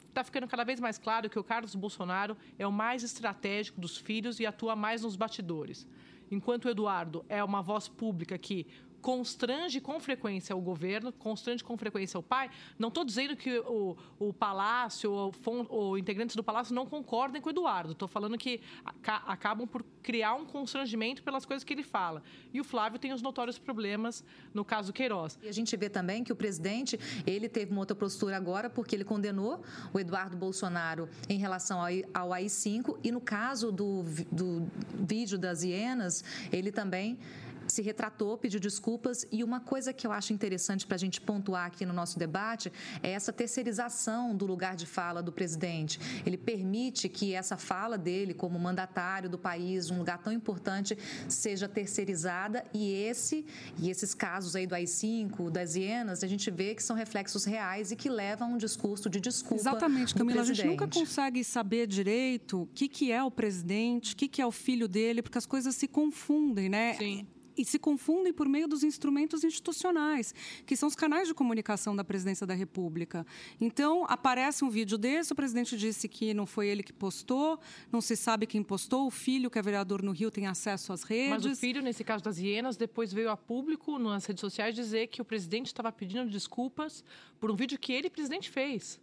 Está 0.08 0.24
ficando 0.24 0.48
cada 0.48 0.64
vez 0.64 0.80
mais 0.80 0.98
claro 0.98 1.30
que 1.30 1.38
o 1.38 1.44
Carlos 1.44 1.74
Bolsonaro 1.74 2.36
é 2.58 2.66
o 2.66 2.72
mais 2.72 3.02
estratégico 3.02 3.80
dos 3.80 3.96
filhos 3.96 4.40
e 4.40 4.46
atua 4.46 4.74
mais 4.74 5.02
nos 5.02 5.14
bastidores. 5.14 5.86
Enquanto 6.30 6.64
o 6.66 6.68
Eduardo 6.68 7.24
é 7.28 7.42
uma 7.42 7.62
voz 7.62 7.88
pública 7.88 8.36
que 8.36 8.66
constrange 9.00 9.80
com 9.80 9.98
frequência 10.00 10.54
o 10.54 10.60
governo, 10.60 11.12
constrange 11.12 11.64
com 11.64 11.76
frequência 11.76 12.18
o 12.18 12.22
pai. 12.22 12.50
Não 12.78 12.88
estou 12.88 13.04
dizendo 13.04 13.36
que 13.36 13.58
o, 13.60 13.96
o 14.18 14.32
Palácio 14.32 15.10
ou, 15.12 15.98
integrantes 15.98 16.36
do 16.36 16.42
Palácio 16.44 16.74
não 16.74 16.86
concordem 16.86 17.40
com 17.40 17.48
o 17.48 17.52
Eduardo. 17.52 17.92
Estou 17.92 18.08
falando 18.08 18.36
que 18.38 18.60
aca- 18.84 19.22
acabam 19.26 19.66
por 19.66 19.84
criar 20.02 20.34
um 20.34 20.44
constrangimento 20.44 21.22
pelas 21.22 21.44
coisas 21.44 21.64
que 21.64 21.72
ele 21.72 21.82
fala. 21.82 22.22
E 22.52 22.60
o 22.60 22.64
Flávio 22.64 22.98
tem 22.98 23.12
os 23.12 23.22
notórios 23.22 23.58
problemas 23.58 24.24
no 24.54 24.64
caso 24.64 24.92
Queiroz. 24.92 25.38
E 25.42 25.48
a 25.48 25.52
gente 25.52 25.76
vê 25.76 25.88
também 25.88 26.22
que 26.22 26.32
o 26.32 26.36
presidente, 26.36 26.98
ele 27.26 27.48
teve 27.48 27.72
uma 27.72 27.80
outra 27.80 27.96
postura 27.96 28.36
agora, 28.36 28.68
porque 28.68 28.94
ele 28.94 29.04
condenou 29.04 29.62
o 29.92 29.98
Eduardo 29.98 30.36
Bolsonaro 30.36 31.08
em 31.28 31.38
relação 31.38 31.80
ao 31.80 31.90
I- 31.90 32.04
ao 32.12 32.32
AI-5, 32.32 32.98
e 33.02 33.10
no 33.10 33.20
caso 33.20 33.72
do, 33.72 34.02
do 34.30 34.68
vídeo 34.94 35.38
das 35.38 35.62
hienas, 35.62 36.22
ele 36.52 36.70
também 36.70 37.18
se 37.70 37.82
retratou, 37.82 38.36
pediu 38.36 38.60
desculpas, 38.60 39.26
e 39.30 39.42
uma 39.42 39.60
coisa 39.60 39.92
que 39.92 40.06
eu 40.06 40.12
acho 40.12 40.32
interessante 40.32 40.86
para 40.86 40.96
a 40.96 40.98
gente 40.98 41.20
pontuar 41.20 41.66
aqui 41.66 41.86
no 41.86 41.92
nosso 41.92 42.18
debate 42.18 42.72
é 43.02 43.10
essa 43.10 43.32
terceirização 43.32 44.34
do 44.34 44.46
lugar 44.46 44.76
de 44.76 44.86
fala 44.86 45.22
do 45.22 45.32
presidente. 45.32 45.98
Ele 46.26 46.36
permite 46.36 47.08
que 47.08 47.34
essa 47.34 47.56
fala 47.56 47.96
dele, 47.96 48.34
como 48.34 48.58
mandatário 48.58 49.28
do 49.28 49.38
país, 49.38 49.90
um 49.90 49.98
lugar 49.98 50.18
tão 50.18 50.32
importante, 50.32 50.96
seja 51.28 51.68
terceirizada, 51.68 52.64
e 52.72 52.92
esse 52.92 53.46
e 53.78 53.90
esses 53.90 54.14
casos 54.14 54.56
aí 54.56 54.66
do 54.66 54.74
AI-5, 54.74 55.50
das 55.50 55.74
hienas, 55.74 56.22
a 56.22 56.26
gente 56.26 56.50
vê 56.50 56.74
que 56.74 56.82
são 56.82 56.96
reflexos 56.96 57.44
reais 57.44 57.90
e 57.92 57.96
que 57.96 58.08
levam 58.08 58.48
a 58.48 58.54
um 58.54 58.58
discurso 58.58 59.08
de 59.08 59.20
desculpa 59.20 59.60
Exatamente, 59.60 60.14
Camila. 60.14 60.42
A 60.42 60.44
gente 60.44 60.66
nunca 60.66 60.88
consegue 60.88 61.42
saber 61.44 61.86
direito 61.86 62.62
o 62.62 62.66
que, 62.66 62.88
que 62.88 63.12
é 63.12 63.22
o 63.22 63.30
presidente, 63.30 64.14
o 64.14 64.16
que, 64.16 64.28
que 64.28 64.42
é 64.42 64.46
o 64.46 64.52
filho 64.52 64.88
dele, 64.88 65.22
porque 65.22 65.38
as 65.38 65.46
coisas 65.46 65.74
se 65.74 65.86
confundem, 65.86 66.68
né? 66.68 66.94
Sim. 66.94 67.26
E 67.56 67.64
se 67.64 67.78
confundem 67.78 68.32
por 68.32 68.48
meio 68.48 68.66
dos 68.66 68.82
instrumentos 68.82 69.44
institucionais, 69.44 70.34
que 70.64 70.76
são 70.76 70.88
os 70.88 70.94
canais 70.94 71.28
de 71.28 71.34
comunicação 71.34 71.94
da 71.94 72.04
presidência 72.04 72.46
da 72.46 72.54
República. 72.54 73.26
Então, 73.60 74.04
aparece 74.08 74.64
um 74.64 74.70
vídeo 74.70 74.96
desse, 74.96 75.32
o 75.32 75.36
presidente 75.36 75.76
disse 75.76 76.08
que 76.08 76.32
não 76.32 76.46
foi 76.46 76.68
ele 76.68 76.82
que 76.82 76.92
postou, 76.92 77.58
não 77.92 78.00
se 78.00 78.16
sabe 78.16 78.46
quem 78.46 78.62
postou, 78.62 79.06
o 79.06 79.10
filho, 79.10 79.50
que 79.50 79.58
é 79.58 79.62
vereador 79.62 80.02
no 80.02 80.12
Rio, 80.12 80.30
tem 80.30 80.46
acesso 80.46 80.92
às 80.92 81.02
redes. 81.02 81.30
Mas 81.30 81.44
o 81.44 81.56
filho, 81.56 81.82
nesse 81.82 82.04
caso 82.04 82.22
das 82.24 82.38
hienas, 82.38 82.76
depois 82.76 83.12
veio 83.12 83.30
a 83.30 83.36
público 83.36 83.98
nas 83.98 84.24
redes 84.24 84.40
sociais 84.40 84.74
dizer 84.74 85.08
que 85.08 85.20
o 85.20 85.24
presidente 85.24 85.66
estava 85.66 85.90
pedindo 85.92 86.30
desculpas 86.30 87.04
por 87.38 87.50
um 87.50 87.56
vídeo 87.56 87.78
que 87.78 87.92
ele, 87.92 88.08
presidente, 88.08 88.50
fez. 88.50 89.00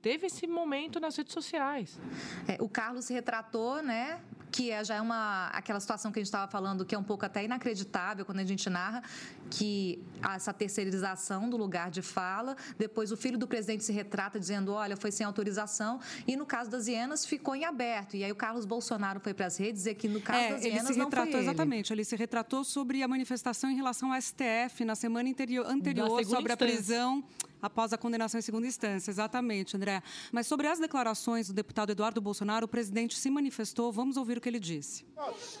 Teve 0.00 0.26
esse 0.26 0.46
momento 0.46 1.00
nas 1.00 1.16
redes 1.16 1.32
sociais. 1.32 1.98
É, 2.46 2.56
o 2.60 2.68
Carlos 2.68 3.04
se 3.06 3.12
retratou, 3.12 3.82
né? 3.82 4.20
Que 4.50 4.70
é, 4.70 4.82
já 4.82 4.94
é 4.94 5.00
uma 5.00 5.48
aquela 5.48 5.78
situação 5.78 6.10
que 6.10 6.18
a 6.18 6.22
gente 6.22 6.28
estava 6.28 6.50
falando 6.50 6.82
que 6.84 6.94
é 6.94 6.98
um 6.98 7.02
pouco 7.04 7.26
até 7.26 7.44
inacreditável 7.44 8.24
quando 8.24 8.38
a 8.38 8.44
gente 8.44 8.70
narra 8.70 9.02
que 9.50 10.02
há 10.22 10.36
essa 10.36 10.54
terceirização 10.54 11.50
do 11.50 11.56
lugar 11.58 11.90
de 11.90 12.00
fala. 12.00 12.56
Depois 12.78 13.12
o 13.12 13.16
filho 13.16 13.36
do 13.36 13.46
presidente 13.46 13.84
se 13.84 13.92
retrata 13.92 14.38
dizendo, 14.40 14.72
olha, 14.72 14.96
foi 14.96 15.10
sem 15.10 15.26
autorização. 15.26 16.00
E 16.26 16.34
no 16.34 16.46
caso 16.46 16.70
das 16.70 16.86
hienas 16.86 17.26
ficou 17.26 17.54
em 17.54 17.64
aberto. 17.66 18.16
E 18.16 18.24
aí 18.24 18.32
o 18.32 18.36
Carlos 18.36 18.64
Bolsonaro 18.64 19.20
foi 19.20 19.34
para 19.34 19.46
as 19.46 19.58
redes 19.58 19.82
dizer 19.82 19.94
que 19.96 20.08
no 20.08 20.20
caso 20.20 20.38
É, 20.38 20.50
das 20.54 20.64
ele 20.64 20.74
hienas 20.76 20.92
se 20.92 20.98
não 20.98 21.04
retratou 21.06 21.32
foi 21.32 21.40
ele. 21.40 21.48
exatamente. 21.48 21.92
Ele 21.92 22.04
se 22.04 22.16
retratou 22.16 22.64
sobre 22.64 23.02
a 23.02 23.08
manifestação 23.08 23.68
em 23.70 23.76
relação 23.76 24.12
ao 24.14 24.20
STF 24.22 24.82
na 24.84 24.94
semana 24.94 25.28
interior, 25.28 25.66
anterior 25.66 26.06
segunda 26.20 26.36
sobre 26.36 26.52
a 26.52 26.54
instância. 26.54 26.74
prisão. 26.76 27.24
Após 27.60 27.92
a 27.92 27.98
condenação 27.98 28.38
em 28.38 28.42
segunda 28.42 28.66
instância, 28.66 29.10
exatamente, 29.10 29.76
André. 29.76 30.02
Mas 30.30 30.46
sobre 30.46 30.66
as 30.68 30.78
declarações 30.78 31.48
do 31.48 31.52
deputado 31.52 31.90
Eduardo 31.90 32.20
Bolsonaro, 32.20 32.66
o 32.66 32.68
presidente 32.68 33.18
se 33.18 33.30
manifestou. 33.30 33.90
Vamos 33.90 34.16
ouvir 34.16 34.38
o 34.38 34.40
que 34.40 34.48
ele 34.48 34.60
disse. 34.60 35.04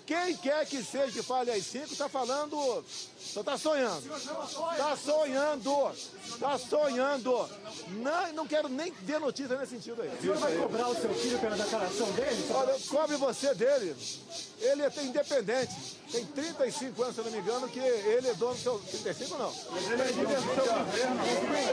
Quem 0.06 0.36
quer 0.36 0.64
que 0.66 0.82
seja 0.82 1.12
que 1.12 1.22
fale 1.22 1.50
às 1.50 1.64
cinco 1.64 1.92
está 1.92 2.08
falando. 2.08 2.84
Só 3.18 3.40
está 3.40 3.58
sonhando. 3.58 4.16
Está 4.16 4.96
sonhando. 4.96 5.92
Está 6.24 6.58
sonhando. 6.58 7.48
Não, 7.88 8.32
não 8.32 8.46
quero 8.46 8.68
nem 8.68 8.92
ver 9.02 9.18
notícia 9.18 9.58
nesse 9.58 9.72
sentido 9.72 10.02
aí. 10.02 10.08
O 10.08 10.20
senhor 10.20 10.36
vai 10.36 10.56
cobrar 10.56 10.88
o 10.88 10.94
seu 10.94 11.12
filho 11.14 11.38
pela 11.38 11.56
declaração 11.56 12.10
dele? 12.12 12.46
Olha, 12.50 12.78
cobre 12.88 13.16
você 13.16 13.54
dele. 13.54 13.96
Ele 14.60 14.82
é 14.82 14.92
independente. 15.02 15.98
Tem 16.10 16.24
35 16.24 17.02
anos, 17.02 17.14
se 17.14 17.20
eu 17.20 17.24
não 17.24 17.32
me 17.32 17.38
engano, 17.38 17.68
que 17.68 17.78
ele 17.78 18.28
é 18.28 18.34
dono 18.34 18.54
do 18.54 18.60
seu. 18.60 18.78
35 18.78 19.36
não. 19.36 19.52
Ele 19.92 20.02
é 20.02 20.12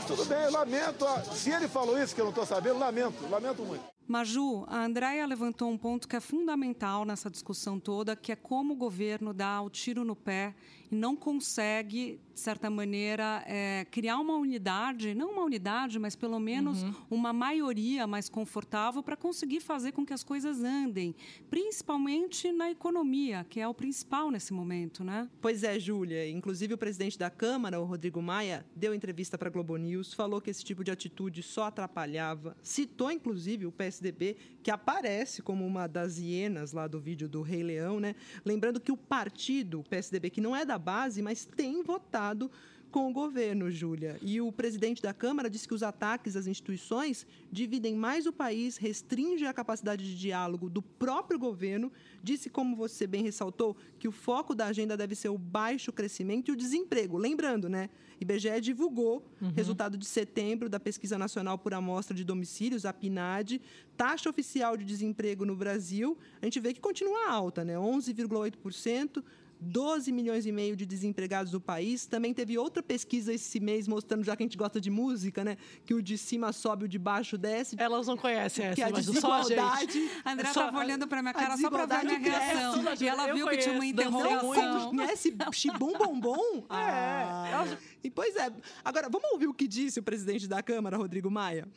do 0.01 0.14
Mas 0.14 0.14
tudo 0.15 0.29
bem, 0.29 0.49
lamento. 0.49 1.05
Se 1.33 1.51
ele 1.51 1.67
falou 1.67 2.01
isso 2.01 2.15
que 2.15 2.21
eu 2.21 2.25
não 2.25 2.31
estou 2.31 2.45
sabendo, 2.45 2.79
lamento. 2.79 3.29
Lamento 3.29 3.61
muito. 3.63 3.94
Maju, 4.07 4.65
a 4.67 4.85
Andréia 4.85 5.25
levantou 5.25 5.69
um 5.69 5.77
ponto 5.77 6.07
que 6.07 6.15
é 6.15 6.19
fundamental 6.19 7.05
nessa 7.05 7.29
discussão 7.29 7.79
toda, 7.79 8.15
que 8.15 8.31
é 8.31 8.35
como 8.35 8.73
o 8.73 8.77
governo 8.77 9.33
dá 9.33 9.59
o 9.61 9.69
tiro 9.69 10.05
no 10.05 10.15
pé 10.15 10.53
e 10.91 10.95
não 10.95 11.15
consegue, 11.15 12.19
de 12.31 12.39
certa 12.39 12.69
maneira, 12.69 13.43
é, 13.47 13.85
criar 13.89 14.19
uma 14.19 14.35
unidade, 14.35 15.15
não 15.15 15.31
uma 15.31 15.43
unidade, 15.43 15.97
mas 15.97 16.15
pelo 16.15 16.39
menos 16.39 16.83
uhum. 16.83 16.93
uma 17.09 17.33
maioria 17.33 18.05
mais 18.05 18.29
confortável 18.29 19.01
para 19.01 19.17
conseguir 19.17 19.59
fazer 19.59 19.91
com 19.91 20.05
que 20.05 20.13
as 20.13 20.23
coisas 20.23 20.63
andem, 20.63 21.15
principalmente 21.49 22.51
na 22.51 22.69
economia, 22.69 23.43
que 23.49 23.59
é 23.59 23.67
o 23.67 23.73
principal 23.73 24.29
nesse 24.29 24.53
momento, 24.53 25.03
né? 25.03 25.27
Pois 25.41 25.63
é, 25.63 25.79
Júlia. 25.79 26.29
Inclusive 26.29 26.75
o 26.75 26.77
presidente 26.77 27.17
da 27.17 27.31
Câmara, 27.31 27.81
o 27.81 27.85
Rodrigo 27.85 28.21
Maia, 28.21 28.63
deu 28.75 28.93
entrevista 28.93 29.35
para 29.35 29.49
a 29.49 29.51
Globo 29.51 29.75
News, 29.77 30.13
falou 30.13 30.39
que 30.39 30.51
esse 30.51 30.63
tipo 30.63 30.83
de 30.83 30.91
atitude 30.91 31.41
só 31.41 31.63
atrapalhava, 31.63 32.55
citou 32.61 33.11
inclusive 33.11 33.65
o 33.65 33.71
PS 33.71 33.94
PSDB, 33.95 34.35
que 34.61 34.71
aparece 34.71 35.41
como 35.41 35.65
uma 35.65 35.87
das 35.87 36.17
hienas 36.17 36.71
lá 36.71 36.87
do 36.87 36.99
vídeo 36.99 37.27
do 37.27 37.41
Rei 37.41 37.63
Leão, 37.63 37.99
né? 37.99 38.15
Lembrando 38.43 38.79
que 38.79 38.91
o 38.91 38.97
partido, 38.97 39.83
PSDB, 39.89 40.29
que 40.29 40.41
não 40.41 40.55
é 40.55 40.65
da 40.65 40.77
base, 40.77 41.21
mas 41.21 41.45
tem 41.45 41.81
votado 41.83 42.51
com 42.95 43.09
o 43.09 43.11
governo, 43.11 43.69
Júlia. 43.69 44.17
E 44.21 44.39
o 44.39 44.53
presidente 44.53 45.01
da 45.01 45.13
Câmara 45.13 45.49
disse 45.49 45.67
que 45.67 45.73
os 45.73 45.83
ataques 45.83 46.37
às 46.37 46.47
instituições 46.47 47.27
dividem 47.51 47.93
mais 47.93 48.25
o 48.25 48.31
país, 48.31 48.77
restringe 48.77 49.45
a 49.45 49.53
capacidade 49.53 50.01
de 50.05 50.17
diálogo 50.17 50.69
do 50.69 50.81
próprio 50.81 51.37
governo. 51.37 51.91
Disse, 52.23 52.49
como 52.49 52.73
você 52.73 53.05
bem 53.05 53.21
ressaltou, 53.21 53.75
que 53.99 54.07
o 54.07 54.13
foco 54.13 54.55
da 54.55 54.67
agenda 54.67 54.95
deve 54.95 55.13
ser 55.13 55.27
o 55.27 55.37
baixo 55.37 55.91
crescimento 55.91 56.47
e 56.47 56.53
o 56.53 56.55
desemprego. 56.55 57.17
Lembrando, 57.17 57.67
né? 57.67 57.89
IBGE 58.17 58.61
divulgou 58.61 59.29
uhum. 59.41 59.49
resultado 59.49 59.97
de 59.97 60.05
setembro 60.05 60.69
da 60.69 60.79
Pesquisa 60.79 61.17
Nacional 61.17 61.57
por 61.57 61.73
Amostra 61.73 62.15
de 62.15 62.23
Domicílios, 62.23 62.85
a 62.85 62.93
PNAD, 62.93 63.59
taxa 63.97 64.29
oficial 64.29 64.77
de 64.77 64.85
desemprego 64.85 65.43
no 65.43 65.57
Brasil, 65.57 66.17
a 66.41 66.45
gente 66.45 66.61
vê 66.61 66.73
que 66.73 66.79
continua 66.79 67.29
alta, 67.29 67.65
né? 67.65 67.75
11,8%. 67.75 69.21
12 69.59 70.11
milhões 70.11 70.45
e 70.45 70.51
meio 70.51 70.75
de 70.75 70.85
desempregados 70.85 71.53
no 71.53 71.59
país. 71.59 72.05
Também 72.05 72.33
teve 72.33 72.57
outra 72.57 72.83
pesquisa 72.83 73.33
esse 73.33 73.59
mês 73.59 73.87
mostrando, 73.87 74.23
já 74.23 74.35
que 74.35 74.43
a 74.43 74.45
gente 74.45 74.57
gosta 74.57 74.79
de 74.79 74.89
música, 74.89 75.43
né? 75.43 75.57
Que 75.85 75.93
o 75.93 76.01
de 76.01 76.17
cima 76.17 76.51
sobe, 76.51 76.85
o 76.85 76.87
de 76.87 76.99
baixo 76.99 77.37
desce. 77.37 77.75
Elas 77.79 78.07
não 78.07 78.17
conhecem 78.17 78.65
essa, 78.65 78.75
que 78.75 78.81
a 78.81 78.89
mas 78.89 79.05
desigualdade... 79.05 80.07
Só 80.07 80.21
a, 80.25 80.29
a 80.29 80.33
André 80.33 80.47
estava 80.49 80.79
olhando 80.79 81.07
para 81.07 81.21
minha 81.21 81.33
cara 81.33 81.57
só 81.57 81.69
para 81.69 81.85
ver 81.85 81.95
a 81.95 82.03
minha 82.03 82.19
reação. 82.19 82.83
E 82.99 83.07
ela 83.07 83.33
viu 83.33 83.47
que 83.47 83.57
tinha 83.57 83.75
uma 83.75 83.85
interrogação. 83.85 84.89
Conhece 84.89 85.35
Chibum 85.53 85.93
Bombom? 85.93 86.65
É. 86.75 86.77
Ah. 86.77 87.77
E, 88.03 88.09
pois 88.09 88.35
é. 88.35 88.51
Agora, 88.83 89.09
vamos 89.09 89.31
ouvir 89.31 89.47
o 89.47 89.53
que 89.53 89.67
disse 89.67 89.99
o 89.99 90.03
presidente 90.03 90.47
da 90.47 90.61
Câmara, 90.61 90.97
Rodrigo 90.97 91.31
Maia? 91.31 91.67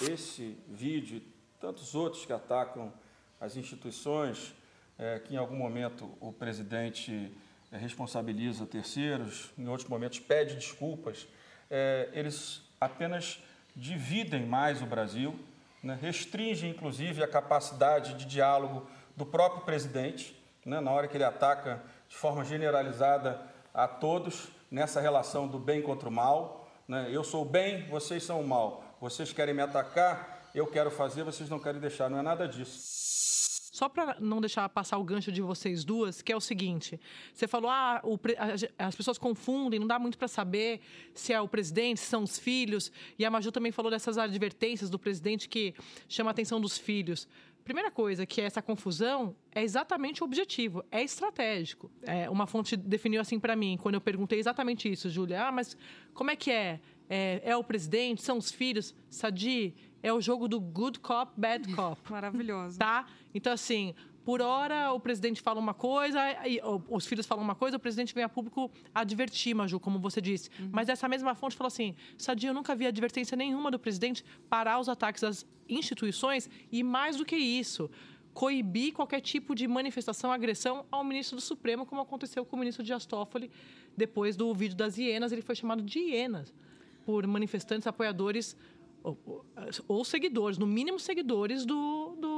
Esse 0.00 0.56
vídeo 0.68 1.18
e 1.18 1.32
tantos 1.60 1.94
outros 1.94 2.26
que 2.26 2.32
atacam 2.32 2.92
as 3.40 3.56
instituições 3.56 4.54
é, 4.98 5.18
que 5.18 5.34
em 5.34 5.36
algum 5.36 5.56
momento 5.56 6.10
o 6.20 6.32
presidente 6.32 7.32
é, 7.70 7.76
responsabiliza 7.76 8.66
terceiros, 8.66 9.50
em 9.58 9.66
outros 9.66 9.88
momentos 9.88 10.18
pede 10.18 10.54
desculpas, 10.54 11.26
é, 11.70 12.08
eles 12.12 12.62
apenas 12.80 13.42
dividem 13.74 14.46
mais 14.46 14.82
o 14.82 14.86
Brasil, 14.86 15.38
né, 15.82 15.98
restringem 16.00 16.70
inclusive 16.70 17.22
a 17.22 17.28
capacidade 17.28 18.14
de 18.14 18.26
diálogo 18.26 18.86
do 19.16 19.24
próprio 19.24 19.64
presidente, 19.64 20.38
né, 20.64 20.80
na 20.80 20.90
hora 20.90 21.08
que 21.08 21.16
ele 21.16 21.24
ataca 21.24 21.82
de 22.08 22.14
forma 22.14 22.44
generalizada 22.44 23.40
a 23.72 23.88
todos 23.88 24.48
nessa 24.70 25.00
relação 25.00 25.48
do 25.48 25.58
bem 25.58 25.82
contra 25.82 26.08
o 26.08 26.12
mal. 26.12 26.70
Né, 26.86 27.08
eu 27.10 27.24
sou 27.24 27.42
o 27.42 27.48
bem, 27.48 27.88
vocês 27.88 28.22
são 28.22 28.40
o 28.40 28.46
mal. 28.46 28.84
Vocês 29.00 29.32
querem 29.32 29.54
me 29.54 29.62
atacar, 29.62 30.50
eu 30.54 30.66
quero 30.66 30.90
fazer, 30.90 31.24
vocês 31.24 31.48
não 31.48 31.58
querem 31.58 31.80
deixar. 31.80 32.08
Não 32.08 32.18
é 32.18 32.22
nada 32.22 32.46
disso 32.46 33.02
só 33.72 33.88
para 33.88 34.20
não 34.20 34.38
deixar 34.38 34.68
passar 34.68 34.98
o 34.98 35.02
gancho 35.02 35.32
de 35.32 35.40
vocês 35.40 35.82
duas, 35.82 36.20
que 36.20 36.30
é 36.30 36.36
o 36.36 36.40
seguinte: 36.40 37.00
você 37.32 37.48
falou, 37.48 37.70
ah, 37.70 38.02
o, 38.04 38.18
as 38.78 38.94
pessoas 38.94 39.16
confundem, 39.16 39.80
não 39.80 39.86
dá 39.86 39.98
muito 39.98 40.18
para 40.18 40.28
saber 40.28 40.80
se 41.14 41.32
é 41.32 41.40
o 41.40 41.48
presidente, 41.48 41.98
se 41.98 42.06
são 42.06 42.22
os 42.22 42.38
filhos. 42.38 42.92
E 43.18 43.24
a 43.24 43.30
Maju 43.30 43.50
também 43.50 43.72
falou 43.72 43.90
dessas 43.90 44.18
advertências 44.18 44.90
do 44.90 44.98
presidente 44.98 45.48
que 45.48 45.74
chama 46.06 46.28
a 46.30 46.32
atenção 46.32 46.60
dos 46.60 46.76
filhos. 46.76 47.26
Primeira 47.64 47.90
coisa, 47.90 48.26
que 48.26 48.42
é 48.42 48.44
essa 48.44 48.60
confusão 48.60 49.34
é 49.54 49.62
exatamente 49.62 50.22
o 50.22 50.26
objetivo, 50.26 50.84
é 50.90 51.02
estratégico. 51.02 51.90
É, 52.02 52.28
uma 52.28 52.46
fonte 52.46 52.76
definiu 52.76 53.22
assim 53.22 53.38
para 53.40 53.56
mim, 53.56 53.78
quando 53.80 53.94
eu 53.94 54.00
perguntei 54.00 54.38
exatamente 54.38 54.90
isso, 54.90 55.08
Júlia. 55.08 55.46
Ah, 55.46 55.52
mas 55.52 55.76
como 56.12 56.30
é 56.30 56.36
que 56.36 56.50
é? 56.50 56.80
é? 57.08 57.40
É 57.42 57.56
o 57.56 57.64
presidente? 57.64 58.20
São 58.20 58.36
os 58.36 58.50
filhos? 58.50 58.94
Sadi, 59.08 59.74
é 60.02 60.12
o 60.12 60.20
jogo 60.20 60.48
do 60.48 60.60
good 60.60 60.98
cop, 60.98 61.32
bad 61.36 61.72
cop. 61.74 62.00
Maravilhoso. 62.10 62.78
Tá? 62.78 63.06
Então, 63.34 63.52
assim, 63.52 63.94
por 64.24 64.40
hora 64.40 64.92
o 64.92 65.00
presidente 65.00 65.40
fala 65.40 65.58
uma 65.58 65.74
coisa, 65.74 66.20
e, 66.46 66.60
os 66.88 67.06
filhos 67.06 67.26
falam 67.26 67.42
uma 67.42 67.54
coisa, 67.54 67.76
o 67.76 67.80
presidente 67.80 68.14
vem 68.14 68.24
a 68.24 68.28
público 68.28 68.70
advertir, 68.94 69.54
Maju, 69.54 69.80
como 69.80 69.98
você 69.98 70.20
disse. 70.20 70.48
Uhum. 70.60 70.70
Mas 70.72 70.88
essa 70.88 71.08
mesma 71.08 71.34
fonte 71.34 71.56
falou 71.56 71.68
assim: 71.68 71.94
Sadia, 72.16 72.50
eu 72.50 72.54
nunca 72.54 72.74
vi 72.74 72.86
advertência 72.86 73.36
nenhuma 73.36 73.70
do 73.70 73.78
presidente 73.78 74.24
parar 74.48 74.78
os 74.78 74.88
ataques 74.88 75.24
às 75.24 75.46
instituições 75.68 76.48
e, 76.70 76.82
mais 76.82 77.16
do 77.16 77.24
que 77.24 77.36
isso, 77.36 77.90
coibir 78.32 78.92
qualquer 78.92 79.20
tipo 79.20 79.54
de 79.54 79.66
manifestação, 79.66 80.32
agressão 80.32 80.86
ao 80.90 81.04
ministro 81.04 81.36
do 81.36 81.42
Supremo, 81.42 81.84
como 81.84 82.00
aconteceu 82.00 82.44
com 82.44 82.56
o 82.56 82.58
ministro 82.58 82.84
Dias 82.84 83.04
Toffoli 83.04 83.50
depois 83.96 84.36
do 84.36 84.52
vídeo 84.54 84.76
das 84.76 84.96
hienas. 84.96 85.32
Ele 85.32 85.42
foi 85.42 85.54
chamado 85.54 85.82
de 85.82 85.98
hienas 85.98 86.52
por 87.04 87.26
manifestantes 87.26 87.86
apoiadores 87.86 88.56
ou, 89.02 89.44
ou, 89.88 90.04
seguidores, 90.04 90.58
no 90.58 90.66
mínimo 90.66 90.98
seguidores 90.98 91.66
do, 91.66 92.16
do, 92.20 92.31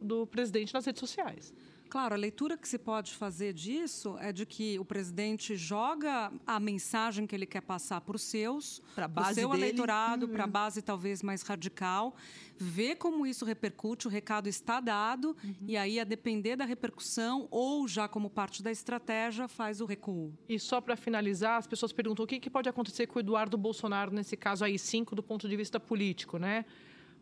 do 0.00 0.26
presidente 0.26 0.72
nas 0.74 0.84
redes 0.84 1.00
sociais. 1.00 1.52
Claro, 1.88 2.14
a 2.14 2.18
leitura 2.18 2.56
que 2.56 2.68
se 2.68 2.78
pode 2.78 3.14
fazer 3.14 3.54
disso 3.54 4.18
é 4.20 4.30
de 4.30 4.44
que 4.44 4.78
o 4.78 4.84
presidente 4.84 5.56
joga 5.56 6.30
a 6.46 6.60
mensagem 6.60 7.26
que 7.26 7.34
ele 7.34 7.46
quer 7.46 7.62
passar 7.62 8.02
para 8.02 8.14
os 8.14 8.22
seus, 8.22 8.82
para 8.94 9.08
o 9.08 9.34
seu 9.34 9.48
dele. 9.48 9.62
eleitorado, 9.62 10.26
uhum. 10.26 10.32
para 10.32 10.44
a 10.44 10.46
base 10.46 10.82
talvez 10.82 11.22
mais 11.22 11.40
radical, 11.40 12.14
vê 12.58 12.94
como 12.94 13.26
isso 13.26 13.44
repercute, 13.44 14.06
o 14.06 14.10
recado 14.10 14.48
está 14.48 14.80
dado, 14.80 15.34
uhum. 15.42 15.54
e 15.66 15.78
aí, 15.78 15.98
a 15.98 16.04
depender 16.04 16.56
da 16.56 16.66
repercussão, 16.66 17.48
ou 17.50 17.88
já 17.88 18.06
como 18.06 18.28
parte 18.28 18.62
da 18.62 18.70
estratégia, 18.70 19.48
faz 19.48 19.80
o 19.80 19.86
recuo. 19.86 20.34
E 20.46 20.58
só 20.58 20.82
para 20.82 20.94
finalizar, 20.94 21.56
as 21.56 21.66
pessoas 21.66 21.92
perguntam 21.92 22.24
o 22.24 22.28
que, 22.28 22.38
que 22.38 22.50
pode 22.50 22.68
acontecer 22.68 23.06
com 23.06 23.18
o 23.18 23.20
Eduardo 23.20 23.56
Bolsonaro, 23.56 24.12
nesse 24.12 24.36
caso 24.36 24.62
aí, 24.62 24.78
cinco, 24.78 25.14
do 25.14 25.22
ponto 25.22 25.48
de 25.48 25.56
vista 25.56 25.80
político, 25.80 26.36
né? 26.36 26.66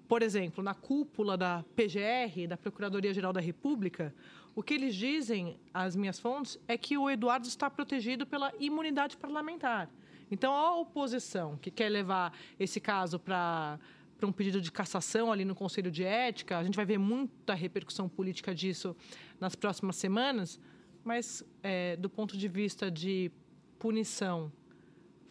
Por 0.08 0.22
exemplo, 0.22 0.62
na 0.62 0.74
cúpula 0.74 1.36
da 1.36 1.64
PGR, 1.74 2.46
da 2.48 2.56
Procuradoria-Geral 2.56 3.32
da 3.32 3.40
República, 3.40 4.14
o 4.54 4.62
que 4.62 4.74
eles 4.74 4.94
dizem, 4.94 5.58
as 5.74 5.96
minhas 5.96 6.18
fontes, 6.18 6.58
é 6.68 6.78
que 6.78 6.96
o 6.96 7.10
Eduardo 7.10 7.46
está 7.46 7.68
protegido 7.68 8.26
pela 8.26 8.52
imunidade 8.58 9.16
parlamentar. 9.16 9.90
Então, 10.30 10.52
a 10.54 10.76
oposição 10.76 11.56
que 11.56 11.70
quer 11.70 11.88
levar 11.88 12.32
esse 12.58 12.80
caso 12.80 13.18
para 13.18 13.78
para 14.16 14.26
um 14.26 14.32
pedido 14.32 14.62
de 14.62 14.72
cassação 14.72 15.30
ali 15.30 15.44
no 15.44 15.54
Conselho 15.54 15.90
de 15.90 16.02
Ética, 16.02 16.56
a 16.56 16.64
gente 16.64 16.74
vai 16.74 16.86
ver 16.86 16.96
muita 16.96 17.52
repercussão 17.52 18.08
política 18.08 18.54
disso 18.54 18.96
nas 19.38 19.54
próximas 19.54 19.96
semanas, 19.96 20.58
mas 21.04 21.44
é, 21.62 21.96
do 21.96 22.08
ponto 22.08 22.34
de 22.34 22.48
vista 22.48 22.90
de 22.90 23.30
punição 23.78 24.50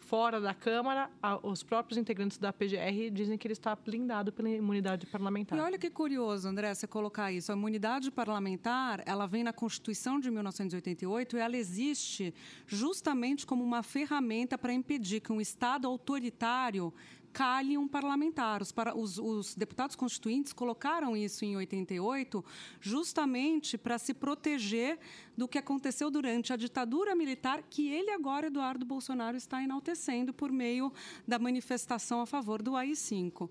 fora 0.06 0.40
da 0.40 0.54
Câmara, 0.54 1.10
os 1.42 1.64
próprios 1.64 1.98
integrantes 1.98 2.38
da 2.38 2.52
PGR 2.52 3.10
dizem 3.12 3.36
que 3.36 3.46
ele 3.46 3.52
está 3.52 3.74
blindado 3.74 4.32
pela 4.32 4.48
imunidade 4.48 5.04
parlamentar. 5.06 5.58
E 5.58 5.60
olha 5.60 5.76
que 5.76 5.90
curioso, 5.90 6.48
André, 6.48 6.72
você 6.72 6.86
colocar 6.86 7.32
isso. 7.32 7.50
A 7.50 7.56
imunidade 7.56 8.10
parlamentar, 8.10 9.02
ela 9.04 9.26
vem 9.26 9.42
na 9.42 9.52
Constituição 9.52 10.20
de 10.20 10.30
1988 10.30 11.36
e 11.36 11.40
ela 11.40 11.56
existe 11.56 12.32
justamente 12.66 13.44
como 13.44 13.64
uma 13.64 13.82
ferramenta 13.82 14.56
para 14.56 14.72
impedir 14.72 15.20
que 15.20 15.32
um 15.32 15.40
Estado 15.40 15.88
autoritário 15.88 16.94
cale 17.36 17.76
um 17.76 17.86
parlamentar. 17.86 18.62
Os, 18.62 18.72
para, 18.72 18.96
os, 18.96 19.18
os 19.18 19.54
deputados 19.54 19.94
constituintes 19.94 20.54
colocaram 20.54 21.14
isso 21.14 21.44
em 21.44 21.54
88 21.54 22.42
justamente 22.80 23.76
para 23.76 23.98
se 23.98 24.14
proteger 24.14 24.98
do 25.36 25.46
que 25.46 25.58
aconteceu 25.58 26.10
durante 26.10 26.54
a 26.54 26.56
ditadura 26.56 27.14
militar, 27.14 27.62
que 27.68 27.92
ele 27.92 28.10
agora, 28.10 28.46
Eduardo 28.46 28.86
Bolsonaro, 28.86 29.36
está 29.36 29.62
enaltecendo 29.62 30.32
por 30.32 30.50
meio 30.50 30.90
da 31.28 31.38
manifestação 31.38 32.22
a 32.22 32.26
favor 32.26 32.62
do 32.62 32.74
AI-5. 32.74 33.50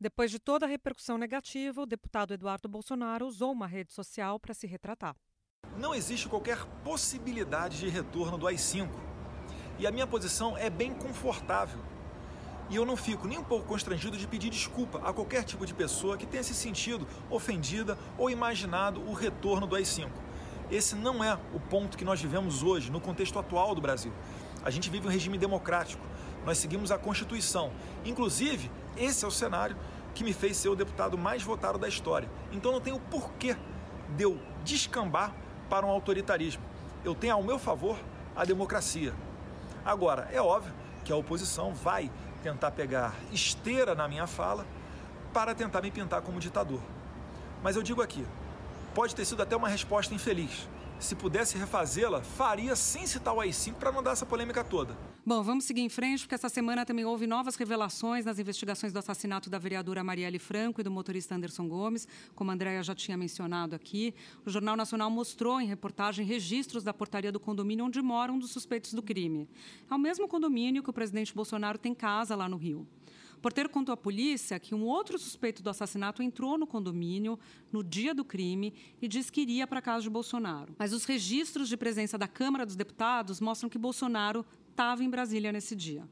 Depois 0.00 0.28
de 0.28 0.40
toda 0.40 0.66
a 0.66 0.68
repercussão 0.68 1.16
negativa, 1.16 1.80
o 1.80 1.86
deputado 1.86 2.34
Eduardo 2.34 2.68
Bolsonaro 2.68 3.24
usou 3.24 3.52
uma 3.52 3.68
rede 3.68 3.92
social 3.92 4.40
para 4.40 4.52
se 4.52 4.66
retratar. 4.66 5.14
Não 5.78 5.94
existe 5.94 6.28
qualquer 6.28 6.64
possibilidade 6.82 7.78
de 7.78 7.88
retorno 7.88 8.36
do 8.36 8.48
AI-5. 8.48 8.90
E 9.78 9.86
a 9.86 9.92
minha 9.92 10.08
posição 10.08 10.58
é 10.58 10.68
bem 10.68 10.92
confortável. 10.92 11.91
E 12.72 12.76
eu 12.76 12.86
não 12.86 12.96
fico 12.96 13.28
nem 13.28 13.36
um 13.36 13.44
pouco 13.44 13.66
constrangido 13.66 14.16
de 14.16 14.26
pedir 14.26 14.48
desculpa 14.48 14.98
a 15.04 15.12
qualquer 15.12 15.44
tipo 15.44 15.66
de 15.66 15.74
pessoa 15.74 16.16
que 16.16 16.24
tenha 16.24 16.42
se 16.42 16.54
sentido 16.54 17.06
ofendida 17.28 17.98
ou 18.16 18.30
imaginado 18.30 19.06
o 19.06 19.12
retorno 19.12 19.66
do 19.66 19.76
AI-5. 19.76 20.08
Esse 20.70 20.94
não 20.94 21.22
é 21.22 21.38
o 21.52 21.60
ponto 21.60 21.98
que 21.98 22.04
nós 22.04 22.18
vivemos 22.18 22.62
hoje, 22.62 22.90
no 22.90 22.98
contexto 22.98 23.38
atual 23.38 23.74
do 23.74 23.82
Brasil. 23.82 24.10
A 24.64 24.70
gente 24.70 24.88
vive 24.88 25.06
um 25.06 25.10
regime 25.10 25.36
democrático, 25.36 26.02
nós 26.46 26.56
seguimos 26.56 26.90
a 26.90 26.96
Constituição. 26.96 27.70
Inclusive, 28.06 28.70
esse 28.96 29.22
é 29.22 29.28
o 29.28 29.30
cenário 29.30 29.76
que 30.14 30.24
me 30.24 30.32
fez 30.32 30.56
ser 30.56 30.70
o 30.70 30.74
deputado 30.74 31.18
mais 31.18 31.42
votado 31.42 31.78
da 31.78 31.88
história. 31.88 32.30
Então 32.52 32.72
não 32.72 32.80
tem 32.80 32.94
o 32.94 32.98
porquê 32.98 33.54
de 34.16 34.24
eu 34.24 34.40
descambar 34.64 35.34
para 35.68 35.84
um 35.84 35.90
autoritarismo. 35.90 36.62
Eu 37.04 37.14
tenho 37.14 37.34
ao 37.34 37.42
meu 37.42 37.58
favor 37.58 37.98
a 38.34 38.46
democracia. 38.46 39.12
Agora, 39.84 40.26
é 40.32 40.40
óbvio 40.40 40.72
que 41.04 41.12
a 41.12 41.16
oposição 41.16 41.74
vai 41.74 42.10
tentar 42.42 42.72
pegar 42.72 43.14
esteira 43.32 43.94
na 43.94 44.08
minha 44.08 44.26
fala 44.26 44.66
para 45.32 45.54
tentar 45.54 45.80
me 45.80 45.90
pintar 45.90 46.20
como 46.20 46.40
ditador. 46.40 46.80
Mas 47.62 47.76
eu 47.76 47.82
digo 47.82 48.02
aqui, 48.02 48.26
pode 48.94 49.14
ter 49.14 49.24
sido 49.24 49.42
até 49.42 49.56
uma 49.56 49.68
resposta 49.68 50.14
infeliz. 50.14 50.68
Se 51.02 51.16
pudesse 51.16 51.58
refazê-la, 51.58 52.22
faria 52.22 52.76
sem 52.76 53.08
citar 53.08 53.34
o 53.34 53.40
AI-5 53.40 53.74
para 53.74 53.90
não 53.90 54.04
dar 54.04 54.12
essa 54.12 54.24
polêmica 54.24 54.62
toda. 54.62 54.96
Bom, 55.26 55.42
vamos 55.42 55.64
seguir 55.64 55.80
em 55.80 55.88
frente, 55.88 56.20
porque 56.20 56.36
essa 56.36 56.48
semana 56.48 56.86
também 56.86 57.04
houve 57.04 57.26
novas 57.26 57.56
revelações 57.56 58.24
nas 58.24 58.38
investigações 58.38 58.92
do 58.92 59.00
assassinato 59.00 59.50
da 59.50 59.58
vereadora 59.58 60.04
Marielle 60.04 60.38
Franco 60.38 60.80
e 60.80 60.84
do 60.84 60.92
motorista 60.92 61.34
Anderson 61.34 61.68
Gomes, 61.68 62.06
como 62.36 62.52
a 62.52 62.54
Andréia 62.54 62.84
já 62.84 62.94
tinha 62.94 63.16
mencionado 63.16 63.74
aqui. 63.74 64.14
O 64.46 64.50
Jornal 64.50 64.76
Nacional 64.76 65.10
mostrou 65.10 65.60
em 65.60 65.66
reportagem 65.66 66.24
registros 66.24 66.84
da 66.84 66.94
portaria 66.94 67.32
do 67.32 67.40
condomínio 67.40 67.84
onde 67.84 68.00
moram 68.00 68.34
um 68.34 68.38
dos 68.38 68.52
suspeitos 68.52 68.94
do 68.94 69.02
crime. 69.02 69.48
É 69.90 69.94
o 69.94 69.98
mesmo 69.98 70.28
condomínio 70.28 70.84
que 70.84 70.90
o 70.90 70.92
presidente 70.92 71.34
Bolsonaro 71.34 71.78
tem 71.78 71.94
casa 71.94 72.36
lá 72.36 72.48
no 72.48 72.56
Rio. 72.56 72.86
Porteiro 73.42 73.68
contou 73.68 73.92
à 73.92 73.96
polícia 73.96 74.60
que 74.60 74.72
um 74.72 74.84
outro 74.84 75.18
suspeito 75.18 75.64
do 75.64 75.68
assassinato 75.68 76.22
entrou 76.22 76.56
no 76.56 76.64
condomínio 76.64 77.36
no 77.72 77.82
dia 77.82 78.14
do 78.14 78.24
crime 78.24 78.72
e 79.02 79.08
disse 79.08 79.32
que 79.32 79.40
iria 79.40 79.66
para 79.66 79.82
casa 79.82 80.02
de 80.02 80.10
Bolsonaro. 80.10 80.72
Mas 80.78 80.92
os 80.92 81.04
registros 81.04 81.68
de 81.68 81.76
presença 81.76 82.16
da 82.16 82.28
Câmara 82.28 82.64
dos 82.64 82.76
Deputados 82.76 83.40
mostram 83.40 83.68
que 83.68 83.76
Bolsonaro 83.76 84.46
estava 84.70 85.02
em 85.02 85.10
Brasília 85.10 85.50
nesse 85.50 85.74
dia. 85.74 86.04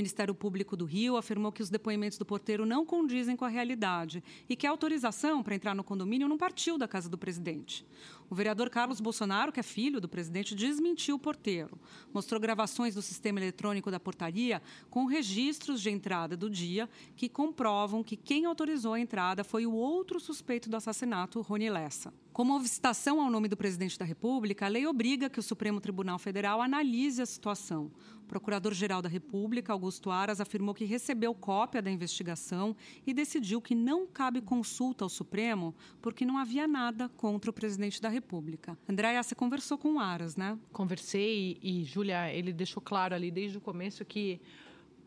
Ministério 0.00 0.34
Público 0.34 0.78
do 0.78 0.86
Rio 0.86 1.18
afirmou 1.18 1.52
que 1.52 1.62
os 1.62 1.68
depoimentos 1.68 2.16
do 2.16 2.24
porteiro 2.24 2.64
não 2.64 2.86
condizem 2.86 3.36
com 3.36 3.44
a 3.44 3.48
realidade 3.48 4.24
e 4.48 4.56
que 4.56 4.66
a 4.66 4.70
autorização 4.70 5.42
para 5.42 5.54
entrar 5.54 5.74
no 5.74 5.84
condomínio 5.84 6.26
não 6.26 6.38
partiu 6.38 6.78
da 6.78 6.88
casa 6.88 7.06
do 7.06 7.18
presidente. 7.18 7.86
O 8.30 8.34
vereador 8.34 8.70
Carlos 8.70 8.98
Bolsonaro, 8.98 9.52
que 9.52 9.60
é 9.60 9.62
filho 9.62 10.00
do 10.00 10.08
presidente, 10.08 10.54
desmentiu 10.54 11.16
o 11.16 11.18
porteiro. 11.18 11.78
Mostrou 12.14 12.40
gravações 12.40 12.94
do 12.94 13.02
sistema 13.02 13.40
eletrônico 13.40 13.90
da 13.90 14.00
portaria 14.00 14.62
com 14.88 15.04
registros 15.04 15.82
de 15.82 15.90
entrada 15.90 16.34
do 16.34 16.48
dia 16.48 16.88
que 17.14 17.28
comprovam 17.28 18.02
que 18.02 18.16
quem 18.16 18.46
autorizou 18.46 18.94
a 18.94 19.00
entrada 19.00 19.44
foi 19.44 19.66
o 19.66 19.74
outro 19.74 20.18
suspeito 20.18 20.70
do 20.70 20.76
assassinato, 20.76 21.42
Rony 21.42 21.68
Lessa. 21.68 22.10
Como 22.40 22.56
obstação 22.56 23.20
ao 23.20 23.30
nome 23.30 23.48
do 23.48 23.56
presidente 23.58 23.98
da 23.98 24.04
República, 24.06 24.64
a 24.64 24.68
lei 24.70 24.86
obriga 24.86 25.28
que 25.28 25.38
o 25.38 25.42
Supremo 25.42 25.78
Tribunal 25.78 26.18
Federal 26.18 26.62
analise 26.62 27.20
a 27.20 27.26
situação. 27.26 27.90
O 28.22 28.26
Procurador-Geral 28.26 29.02
da 29.02 29.10
República, 29.10 29.74
Augusto 29.74 30.10
Aras, 30.10 30.40
afirmou 30.40 30.74
que 30.74 30.86
recebeu 30.86 31.34
cópia 31.34 31.82
da 31.82 31.90
investigação 31.90 32.74
e 33.06 33.12
decidiu 33.12 33.60
que 33.60 33.74
não 33.74 34.06
cabe 34.06 34.40
consulta 34.40 35.04
ao 35.04 35.10
Supremo 35.10 35.74
porque 36.00 36.24
não 36.24 36.38
havia 36.38 36.66
nada 36.66 37.10
contra 37.10 37.50
o 37.50 37.52
presidente 37.52 38.00
da 38.00 38.08
República. 38.08 38.74
Andréia, 38.88 39.22
você 39.22 39.34
conversou 39.34 39.76
com 39.76 39.96
o 39.96 39.98
Aras, 39.98 40.34
né? 40.34 40.58
Conversei 40.72 41.58
e, 41.62 41.84
Júlia, 41.84 42.32
ele 42.32 42.54
deixou 42.54 42.82
claro 42.82 43.14
ali 43.14 43.30
desde 43.30 43.58
o 43.58 43.60
começo 43.60 44.02
que 44.02 44.40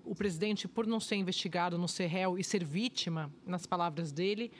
o 0.05 0.13
presidente, 0.13 0.67
por 0.67 0.85
não 0.85 0.99
ser 0.99 1.15
investigado, 1.15 1.79
não 1.79 1.87
ser 1.87 2.05
réu 2.05 2.37
e 2.37 2.43
ser 2.43 2.63
vítima, 2.63 3.33
nas 3.43 3.65
palavras 3.65 4.11
dele, 4.11 4.51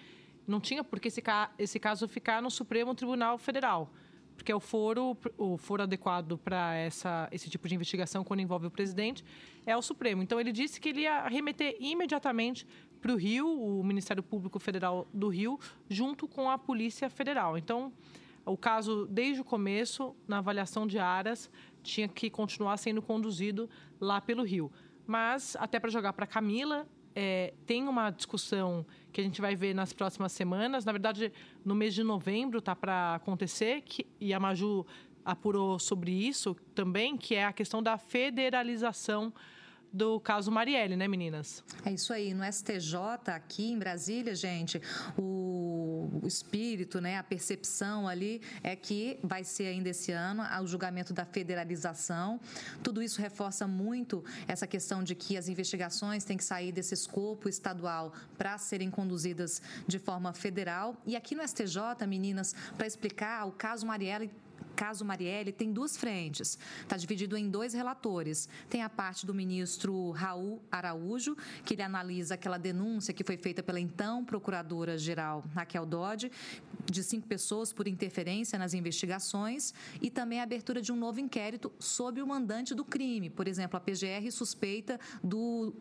não 0.47 0.59
tinha 0.59 0.83
por 0.83 0.99
que 0.99 1.07
esse, 1.07 1.21
esse 1.57 1.79
caso 1.79 2.07
ficar 2.07 2.41
no 2.41 2.49
Supremo 2.49 2.93
Tribunal 2.93 3.37
Federal, 3.37 3.91
porque 4.35 4.51
é 4.51 4.55
o 4.55 4.59
foro, 4.59 5.17
o 5.37 5.57
foro 5.57 5.83
adequado 5.83 6.37
para 6.37 6.73
esse 7.31 7.49
tipo 7.49 7.67
de 7.67 7.75
investigação 7.75 8.23
quando 8.23 8.39
envolve 8.39 8.67
o 8.67 8.71
presidente 8.71 9.23
é 9.65 9.77
o 9.77 9.81
Supremo. 9.81 10.23
Então 10.23 10.39
ele 10.39 10.51
disse 10.51 10.79
que 10.81 10.89
ele 10.89 11.01
ia 11.01 11.27
remeter 11.27 11.77
imediatamente 11.79 12.67
para 12.99 13.11
o 13.11 13.15
Rio, 13.15 13.47
o 13.47 13.83
Ministério 13.83 14.23
Público 14.23 14.59
Federal 14.59 15.07
do 15.13 15.27
Rio, 15.27 15.59
junto 15.89 16.27
com 16.27 16.49
a 16.49 16.57
Polícia 16.57 17.09
Federal. 17.09 17.57
Então 17.57 17.93
o 18.45 18.57
caso, 18.57 19.07
desde 19.09 19.41
o 19.41 19.43
começo, 19.43 20.15
na 20.27 20.39
avaliação 20.39 20.85
de 20.85 20.99
Aras, 20.99 21.49
tinha 21.81 22.07
que 22.07 22.29
continuar 22.29 22.75
sendo 22.77 23.01
conduzido 23.01 23.69
lá 23.99 24.19
pelo 24.19 24.43
Rio. 24.43 24.71
Mas, 25.07 25.55
até 25.59 25.79
para 25.79 25.89
jogar 25.89 26.13
para 26.13 26.27
Camila, 26.27 26.85
é, 27.15 27.53
tem 27.65 27.87
uma 27.87 28.09
discussão 28.09 28.85
que 29.13 29.21
a 29.21 29.23
gente 29.23 29.39
vai 29.39 29.55
ver 29.55 29.73
nas 29.73 29.93
próximas 29.93 30.31
semanas. 30.31 30.83
Na 30.83 30.91
verdade, 30.91 31.31
no 31.63 31.75
mês 31.75 31.93
de 31.93 32.03
novembro 32.03 32.59
está 32.59 32.75
para 32.75 33.15
acontecer, 33.15 33.81
que, 33.81 34.05
e 34.19 34.33
a 34.33 34.39
Maju 34.39 34.85
apurou 35.23 35.79
sobre 35.79 36.11
isso 36.11 36.55
também, 36.75 37.15
que 37.15 37.35
é 37.35 37.45
a 37.45 37.53
questão 37.53 37.81
da 37.81 37.97
federalização 37.97 39.31
do 39.93 40.19
caso 40.19 40.51
Marielle, 40.51 40.95
né, 40.95 41.07
meninas? 41.07 41.63
É 41.85 41.91
isso 41.91 42.11
aí. 42.11 42.33
No 42.33 42.43
STJ, 42.43 42.97
aqui 43.27 43.71
em 43.71 43.77
Brasília, 43.77 44.33
gente, 44.33 44.81
o, 45.15 46.09
espírito, 46.25 46.99
né, 46.99 47.17
a 47.17 47.23
percepção 47.23 48.07
ali 48.07 48.41
é 48.63 48.75
que 48.75 49.19
vai 49.21 49.43
ser 49.43 49.67
ainda 49.67 49.89
esse 49.89 50.11
ano 50.11 50.43
o 50.61 50.67
julgamento 50.67 51.13
da 51.13 51.25
federalização. 51.25 52.39
Tudo 52.81 53.03
isso 53.03 53.21
reforça 53.21 53.67
muito 53.67 54.23
essa 54.47 54.65
questão 54.65 55.03
de 55.03 55.13
que 55.13 55.37
as 55.37 55.47
investigações 55.47 56.23
têm 56.23 56.37
que 56.37 56.43
sair 56.43 56.71
desse 56.71 56.93
escopo 56.93 57.47
estadual 57.47 58.13
para 58.37 58.57
serem 58.57 58.89
conduzidas 58.89 59.61
de 59.85 59.99
forma 59.99 60.33
federal. 60.33 60.95
E 61.05 61.15
aqui 61.15 61.35
no 61.35 61.47
STJ, 61.47 62.07
meninas, 62.07 62.55
para 62.77 62.87
explicar 62.87 63.45
o 63.45 63.51
caso 63.51 63.85
Marielle 63.85 64.31
caso 64.75 65.05
Marielle 65.05 65.51
tem 65.51 65.71
duas 65.71 65.95
frentes. 65.95 66.57
Está 66.81 66.97
dividido 66.97 67.37
em 67.37 67.49
dois 67.49 67.73
relatores. 67.73 68.49
Tem 68.69 68.81
a 68.81 68.89
parte 68.89 69.25
do 69.25 69.33
ministro 69.33 70.11
Raul 70.11 70.61
Araújo, 70.71 71.35
que 71.63 71.73
ele 71.73 71.81
analisa 71.81 72.35
aquela 72.35 72.57
denúncia 72.57 73.13
que 73.13 73.23
foi 73.23 73.37
feita 73.37 73.63
pela 73.63 73.79
então 73.79 74.23
procuradora-geral 74.25 75.43
Raquel 75.53 75.85
Dodge, 75.85 76.31
de 76.85 77.03
cinco 77.03 77.27
pessoas 77.27 77.71
por 77.71 77.87
interferência 77.87 78.59
nas 78.59 78.73
investigações, 78.73 79.73
e 80.01 80.09
também 80.09 80.39
a 80.39 80.43
abertura 80.43 80.81
de 80.81 80.91
um 80.91 80.95
novo 80.95 81.19
inquérito 81.19 81.71
sobre 81.79 82.21
o 82.21 82.27
mandante 82.27 82.73
do 82.73 82.83
crime. 82.83 83.29
Por 83.29 83.47
exemplo, 83.47 83.77
a 83.77 83.79
PGR 83.79 84.31
suspeita 84.31 84.99
do 85.23 85.73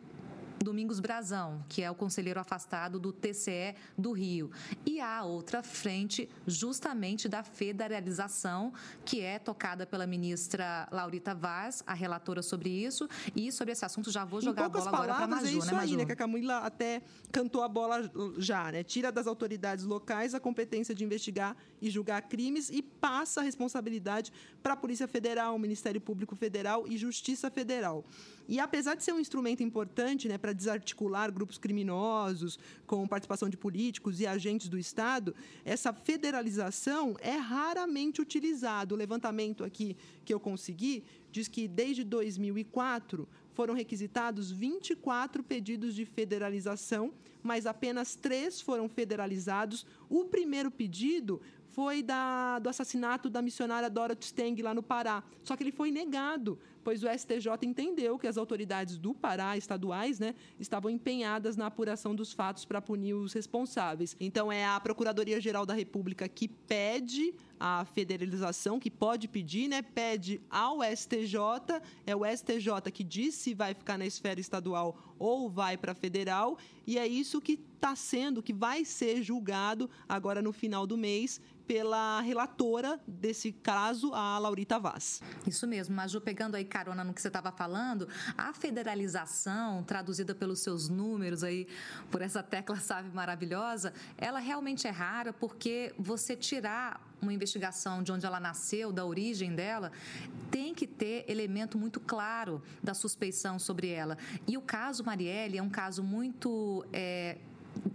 Domingos 0.63 0.99
Brazão, 0.99 1.63
que 1.67 1.81
é 1.81 1.91
o 1.91 1.95
conselheiro 1.95 2.39
afastado 2.39 2.99
do 2.99 3.11
TCE 3.11 3.75
do 3.97 4.11
Rio. 4.11 4.51
E 4.85 4.99
há 4.99 5.23
outra 5.23 5.61
frente, 5.61 6.29
justamente 6.47 7.27
da 7.27 7.43
federalização, 7.43 8.73
que 9.05 9.21
é 9.21 9.37
tocada 9.37 9.85
pela 9.85 10.07
ministra 10.07 10.87
Laurita 10.91 11.35
Vaz, 11.35 11.83
a 11.85 11.93
relatora 11.93 12.41
sobre 12.41 12.69
isso. 12.69 13.07
E 13.35 13.51
sobre 13.51 13.73
esse 13.73 13.85
assunto 13.85 14.11
já 14.11 14.23
vou 14.23 14.41
jogar 14.41 14.65
a 14.65 14.69
bola 14.69 14.87
agora 14.87 15.13
para 15.13 15.25
a 15.25 15.27
Maju, 15.27 15.45
é 15.45 15.51
isso 15.51 15.67
né, 15.67 15.73
Maju? 15.73 15.91
Aí, 15.91 15.97
né, 15.97 16.05
que 16.05 16.11
a 16.11 16.15
Camila 16.15 16.57
até 16.59 17.01
cantou 17.31 17.61
a 17.61 17.67
bola 17.67 18.09
já, 18.37 18.71
né? 18.71 18.83
Tira 18.83 19.11
das 19.11 19.27
autoridades 19.27 19.85
locais 19.85 20.33
a 20.33 20.39
competência 20.39 20.95
de 20.95 21.03
investigar 21.03 21.55
e 21.81 21.89
julgar 21.89 22.21
crimes 22.23 22.69
e 22.69 22.81
passa 22.81 23.41
a 23.41 23.43
responsabilidade 23.43 24.31
para 24.61 24.73
a 24.73 24.77
Polícia 24.77 25.07
Federal, 25.07 25.57
Ministério 25.59 25.99
Público 25.99 26.35
Federal 26.35 26.85
e 26.87 26.97
Justiça 26.97 27.51
Federal. 27.51 28.05
E 28.47 28.59
apesar 28.59 28.95
de 28.95 29.03
ser 29.03 29.13
um 29.13 29.19
instrumento 29.19 29.63
importante 29.63 30.27
né, 30.27 30.37
para 30.37 30.52
desarticular 30.53 31.31
grupos 31.31 31.57
criminosos, 31.57 32.59
com 32.85 33.07
participação 33.07 33.49
de 33.49 33.57
políticos 33.57 34.19
e 34.19 34.27
agentes 34.27 34.67
do 34.67 34.77
Estado, 34.77 35.35
essa 35.65 35.93
federalização 35.93 37.15
é 37.19 37.35
raramente 37.35 38.21
utilizada. 38.21 38.93
O 38.93 38.97
levantamento 38.97 39.63
aqui 39.63 39.95
que 40.23 40.33
eu 40.33 40.39
consegui 40.39 41.03
diz 41.31 41.47
que 41.47 41.67
desde 41.67 42.03
2004 42.03 43.27
foram 43.53 43.73
requisitados 43.73 44.51
24 44.51 45.43
pedidos 45.43 45.95
de 45.95 46.05
federalização, 46.05 47.13
mas 47.41 47.65
apenas 47.65 48.15
três 48.15 48.59
foram 48.61 48.89
federalizados. 48.89 49.85
O 50.09 50.25
primeiro 50.25 50.71
pedido 50.71 51.41
foi 51.73 52.03
da, 52.03 52.59
do 52.59 52.69
assassinato 52.69 53.29
da 53.29 53.41
missionária 53.41 53.89
Dorothy 53.89 54.27
Steng 54.27 54.61
lá 54.61 54.73
no 54.73 54.83
Pará. 54.83 55.23
Só 55.43 55.55
que 55.55 55.63
ele 55.63 55.71
foi 55.71 55.91
negado, 55.91 56.59
pois 56.83 57.03
o 57.03 57.07
STJ 57.07 57.49
entendeu 57.63 58.17
que 58.19 58.27
as 58.27 58.37
autoridades 58.37 58.97
do 58.97 59.13
Pará, 59.13 59.57
estaduais, 59.57 60.19
né, 60.19 60.35
estavam 60.59 60.89
empenhadas 60.89 61.55
na 61.55 61.67
apuração 61.67 62.15
dos 62.15 62.33
fatos 62.33 62.65
para 62.65 62.81
punir 62.81 63.13
os 63.13 63.33
responsáveis. 63.33 64.15
Então 64.19 64.51
é 64.51 64.65
a 64.65 64.79
Procuradoria-Geral 64.79 65.65
da 65.65 65.73
República 65.73 66.27
que 66.27 66.47
pede 66.47 67.33
a 67.59 67.85
federalização, 67.85 68.79
que 68.79 68.91
pode 68.91 69.27
pedir, 69.27 69.67
né, 69.67 69.81
pede 69.81 70.41
ao 70.49 70.79
STJ, 70.83 71.81
é 72.05 72.15
o 72.15 72.25
STJ 72.25 72.91
que 72.91 73.03
diz 73.03 73.35
se 73.35 73.53
vai 73.53 73.73
ficar 73.73 73.97
na 73.97 74.05
esfera 74.05 74.39
estadual 74.39 75.15
ou 75.17 75.49
vai 75.49 75.77
para 75.77 75.93
federal, 75.93 76.57
e 76.85 76.97
é 76.97 77.07
isso 77.07 77.39
que 77.39 77.53
está 77.53 77.95
sendo, 77.95 78.43
que 78.43 78.53
vai 78.53 78.83
ser 78.83 79.21
julgado 79.21 79.89
agora 80.07 80.41
no 80.41 80.51
final 80.51 80.85
do 80.85 80.97
mês 80.97 81.39
pela 81.65 82.19
relatora 82.21 82.99
desse 83.07 83.51
caso, 83.51 84.13
a 84.13 84.37
Laurita 84.37 84.79
Vaz. 84.79 85.21
Isso 85.47 85.65
mesmo, 85.65 85.95
Maju, 85.95 86.19
pegando 86.19 86.55
aí 86.55 86.65
carona 86.73 87.03
no 87.03 87.13
que 87.13 87.21
você 87.21 87.27
estava 87.27 87.51
falando, 87.51 88.09
a 88.35 88.51
federalização, 88.51 89.83
traduzida 89.83 90.33
pelos 90.33 90.59
seus 90.59 90.89
números 90.89 91.43
aí, 91.43 91.67
por 92.09 92.19
essa 92.19 92.41
tecla 92.41 92.77
sabe 92.77 93.09
maravilhosa, 93.13 93.93
ela 94.17 94.39
realmente 94.39 94.87
é 94.87 94.89
rara 94.89 95.31
porque 95.31 95.93
você 95.99 96.35
tirar 96.35 96.99
uma 97.21 97.31
investigação 97.31 98.01
de 98.01 98.11
onde 98.11 98.25
ela 98.25 98.39
nasceu, 98.39 98.91
da 98.91 99.05
origem 99.05 99.55
dela, 99.55 99.91
tem 100.49 100.73
que 100.73 100.87
ter 100.87 101.23
elemento 101.27 101.77
muito 101.77 101.99
claro 101.99 102.61
da 102.81 102.93
suspeição 102.93 103.59
sobre 103.59 103.87
ela. 103.89 104.17
E 104.47 104.57
o 104.57 104.61
caso 104.61 105.03
Marielle 105.05 105.57
é 105.59 105.63
um 105.63 105.69
caso 105.69 106.03
muito 106.03 106.85
é, 106.91 107.37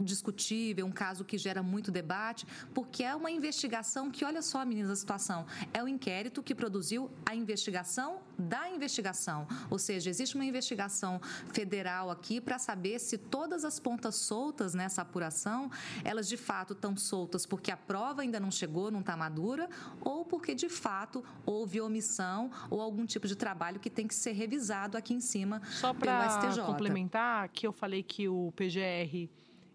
discutível, 0.01 0.87
um 0.87 0.93
caso 0.93 1.25
que 1.25 1.37
gera 1.37 1.63
muito 1.63 1.91
debate, 1.91 2.47
porque 2.75 3.05
é 3.05 3.15
uma 3.15 3.31
investigação 3.31 4.11
que, 4.11 4.25
olha 4.25 4.43
só, 4.43 4.65
meninas, 4.65 4.91
a 4.91 4.97
situação, 4.97 5.47
é 5.73 5.83
o 5.83 5.89
inquérito 5.89 6.43
que 6.43 6.55
produziu 6.55 7.11
a 7.27 7.35
investigação 7.35 8.21
da 8.39 8.69
investigação. 8.71 9.47
Ou 9.71 9.79
seja, 9.79 10.09
existe 10.09 10.35
uma 10.35 10.45
investigação 10.45 11.21
federal 11.53 12.11
aqui 12.11 12.41
para 12.41 12.59
saber 12.59 12.99
se 12.99 13.19
todas 13.19 13.65
as 13.65 13.81
pontas 13.81 14.15
soltas 14.15 14.75
nessa 14.75 15.03
apuração, 15.03 15.71
elas 16.05 16.29
de 16.29 16.37
fato 16.37 16.73
estão 16.73 16.97
soltas 16.97 17.45
porque 17.45 17.71
a 17.71 17.77
prova 17.77 18.23
ainda 18.23 18.39
não 18.39 18.51
chegou, 18.51 18.91
não 18.91 19.01
está 19.01 19.17
madura, 19.17 19.69
ou 20.01 20.25
porque 20.25 20.55
de 20.55 20.69
fato 20.69 21.25
houve 21.45 21.81
omissão 21.81 22.51
ou 22.71 22.81
algum 22.81 23.05
tipo 23.05 23.27
de 23.27 23.37
trabalho 23.37 23.81
que 23.81 23.91
tem 23.91 24.07
que 24.07 24.15
ser 24.15 24.33
revisado 24.33 24.97
aqui 24.97 25.15
em 25.15 25.21
cima 25.21 25.61
Só 25.73 25.93
para 25.93 26.29
complementar, 26.65 27.49
que 27.49 27.67
eu 27.67 27.73
falei 27.73 28.03
que 28.03 28.29
o 28.29 28.53
PGR 28.57 29.29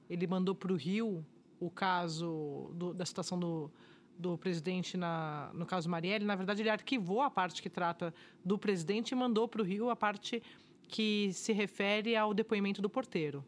ele 0.10 0.28
mandou 0.28 0.54
para 0.56 0.72
o 0.72 0.76
Rio 0.76 1.26
o 1.60 1.70
caso 1.70 2.72
do, 2.76 2.94
da 2.94 3.06
situação 3.06 3.40
do, 3.40 3.72
do 4.18 4.38
presidente 4.38 4.98
na, 4.98 5.52
no 5.54 5.66
caso 5.66 5.90
Marielle. 5.90 6.26
Na 6.26 6.36
verdade, 6.36 6.62
ele 6.62 6.70
arquivou 6.70 7.22
a 7.22 7.30
parte 7.30 7.62
que 7.62 7.70
trata 7.70 8.14
do 8.44 8.58
presidente 8.58 9.12
e 9.12 9.16
mandou 9.16 9.48
para 9.48 9.62
o 9.62 9.66
Rio 9.66 9.90
a 9.90 9.96
parte 9.96 10.42
que 10.88 11.32
se 11.34 11.54
refere 11.54 12.16
ao 12.16 12.34
depoimento 12.34 12.82
do 12.82 12.90
porteiro. 12.90 13.44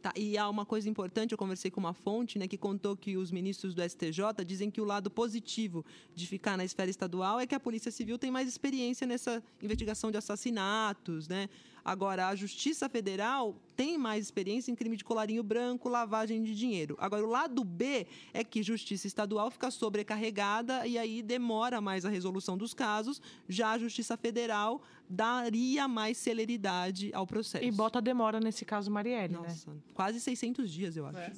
Tá, 0.00 0.12
e 0.16 0.38
há 0.38 0.48
uma 0.48 0.64
coisa 0.64 0.88
importante, 0.88 1.32
eu 1.32 1.38
conversei 1.38 1.72
com 1.72 1.80
uma 1.80 1.92
fonte 1.92 2.38
né, 2.38 2.46
que 2.46 2.56
contou 2.56 2.96
que 2.96 3.16
os 3.16 3.32
ministros 3.32 3.74
do 3.74 3.82
STJ 3.82 4.44
dizem 4.46 4.70
que 4.70 4.80
o 4.80 4.84
lado 4.84 5.10
positivo 5.10 5.84
de 6.14 6.24
ficar 6.24 6.56
na 6.56 6.64
esfera 6.64 6.88
estadual 6.88 7.40
é 7.40 7.48
que 7.48 7.54
a 7.54 7.58
Polícia 7.58 7.90
Civil 7.90 8.16
tem 8.16 8.30
mais 8.30 8.46
experiência 8.46 9.08
nessa 9.08 9.42
investigação 9.60 10.12
de 10.12 10.16
assassinatos, 10.16 11.26
né? 11.26 11.48
Agora, 11.88 12.28
a 12.28 12.36
Justiça 12.36 12.86
Federal 12.86 13.56
tem 13.74 13.96
mais 13.96 14.26
experiência 14.26 14.70
em 14.70 14.74
crime 14.74 14.94
de 14.94 15.02
colarinho 15.02 15.42
branco, 15.42 15.88
lavagem 15.88 16.42
de 16.42 16.54
dinheiro. 16.54 16.94
Agora, 17.00 17.24
o 17.26 17.30
lado 17.30 17.64
B 17.64 18.06
é 18.34 18.44
que 18.44 18.62
Justiça 18.62 19.06
Estadual 19.06 19.50
fica 19.50 19.70
sobrecarregada 19.70 20.86
e 20.86 20.98
aí 20.98 21.22
demora 21.22 21.80
mais 21.80 22.04
a 22.04 22.10
resolução 22.10 22.58
dos 22.58 22.74
casos, 22.74 23.22
já 23.48 23.70
a 23.70 23.78
Justiça 23.78 24.18
Federal 24.18 24.82
daria 25.08 25.88
mais 25.88 26.18
celeridade 26.18 27.10
ao 27.14 27.26
processo. 27.26 27.64
E 27.64 27.70
bota 27.70 28.02
demora 28.02 28.38
nesse 28.38 28.66
caso 28.66 28.90
Marielle, 28.90 29.32
né? 29.32 29.38
Nossa, 29.38 29.70
né? 29.70 29.80
quase 29.94 30.20
600 30.20 30.70
dias, 30.70 30.94
eu 30.94 31.06
acho. 31.06 31.18
É. 31.18 31.32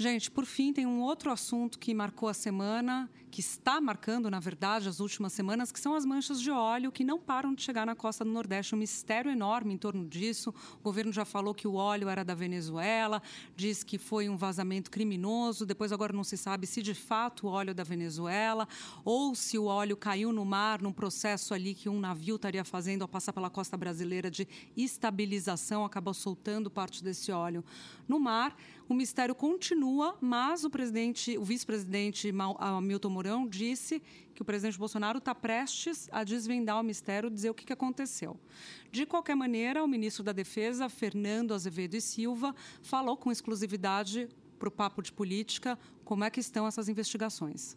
Gente, 0.00 0.30
por 0.30 0.46
fim, 0.46 0.72
tem 0.72 0.86
um 0.86 1.00
outro 1.00 1.28
assunto 1.28 1.76
que 1.76 1.92
marcou 1.92 2.28
a 2.28 2.32
semana, 2.32 3.10
que 3.32 3.40
está 3.40 3.80
marcando, 3.80 4.30
na 4.30 4.38
verdade, 4.38 4.88
as 4.88 5.00
últimas 5.00 5.32
semanas, 5.32 5.72
que 5.72 5.80
são 5.80 5.92
as 5.92 6.04
manchas 6.04 6.40
de 6.40 6.52
óleo 6.52 6.92
que 6.92 7.02
não 7.02 7.18
param 7.18 7.52
de 7.52 7.62
chegar 7.62 7.84
na 7.84 7.96
costa 7.96 8.24
do 8.24 8.30
Nordeste. 8.30 8.76
Um 8.76 8.78
mistério 8.78 9.28
enorme 9.28 9.74
em 9.74 9.76
torno 9.76 10.06
disso. 10.06 10.54
O 10.78 10.84
governo 10.84 11.12
já 11.12 11.24
falou 11.24 11.52
que 11.52 11.66
o 11.66 11.74
óleo 11.74 12.08
era 12.08 12.24
da 12.24 12.32
Venezuela, 12.32 13.20
diz 13.56 13.82
que 13.82 13.98
foi 13.98 14.28
um 14.28 14.36
vazamento 14.36 14.88
criminoso. 14.88 15.66
Depois, 15.66 15.90
agora 15.90 16.12
não 16.12 16.22
se 16.22 16.36
sabe 16.36 16.68
se 16.68 16.80
de 16.80 16.94
fato 16.94 17.48
o 17.48 17.50
óleo 17.50 17.72
é 17.72 17.74
da 17.74 17.82
Venezuela 17.82 18.68
ou 19.04 19.34
se 19.34 19.58
o 19.58 19.64
óleo 19.64 19.96
caiu 19.96 20.32
no 20.32 20.44
mar 20.44 20.80
num 20.80 20.92
processo 20.92 21.52
ali 21.52 21.74
que 21.74 21.88
um 21.88 21.98
navio 21.98 22.36
estaria 22.36 22.64
fazendo 22.64 23.02
ao 23.02 23.08
passar 23.08 23.32
pela 23.32 23.50
costa 23.50 23.76
brasileira 23.76 24.30
de 24.30 24.46
estabilização, 24.76 25.84
acabou 25.84 26.14
soltando 26.14 26.70
parte 26.70 27.02
desse 27.02 27.32
óleo 27.32 27.64
no 28.06 28.20
mar. 28.20 28.56
O 28.88 28.94
mistério 28.94 29.34
continua, 29.34 29.87
mas 30.20 30.64
o 30.64 30.70
presidente, 30.70 31.36
o 31.38 31.44
vice-presidente 31.44 32.32
Milton 32.82 33.10
Mourão 33.10 33.46
disse 33.46 34.02
que 34.34 34.42
o 34.42 34.44
presidente 34.44 34.78
Bolsonaro 34.78 35.18
está 35.18 35.34
prestes 35.34 36.08
a 36.12 36.22
desvendar 36.24 36.80
o 36.80 36.82
mistério, 36.82 37.30
dizer 37.30 37.50
o 37.50 37.54
que, 37.54 37.64
que 37.64 37.72
aconteceu. 37.72 38.38
De 38.90 39.04
qualquer 39.04 39.34
maneira, 39.34 39.82
o 39.82 39.88
ministro 39.88 40.22
da 40.22 40.32
Defesa, 40.32 40.88
Fernando 40.88 41.54
Azevedo 41.54 41.94
e 41.94 42.00
Silva, 42.00 42.54
falou 42.82 43.16
com 43.16 43.32
exclusividade 43.32 44.28
para 44.58 44.68
o 44.68 44.72
papo 44.72 45.02
de 45.02 45.12
política 45.12 45.78
como 46.04 46.24
é 46.24 46.30
que 46.30 46.40
estão 46.40 46.66
essas 46.66 46.88
investigações. 46.88 47.76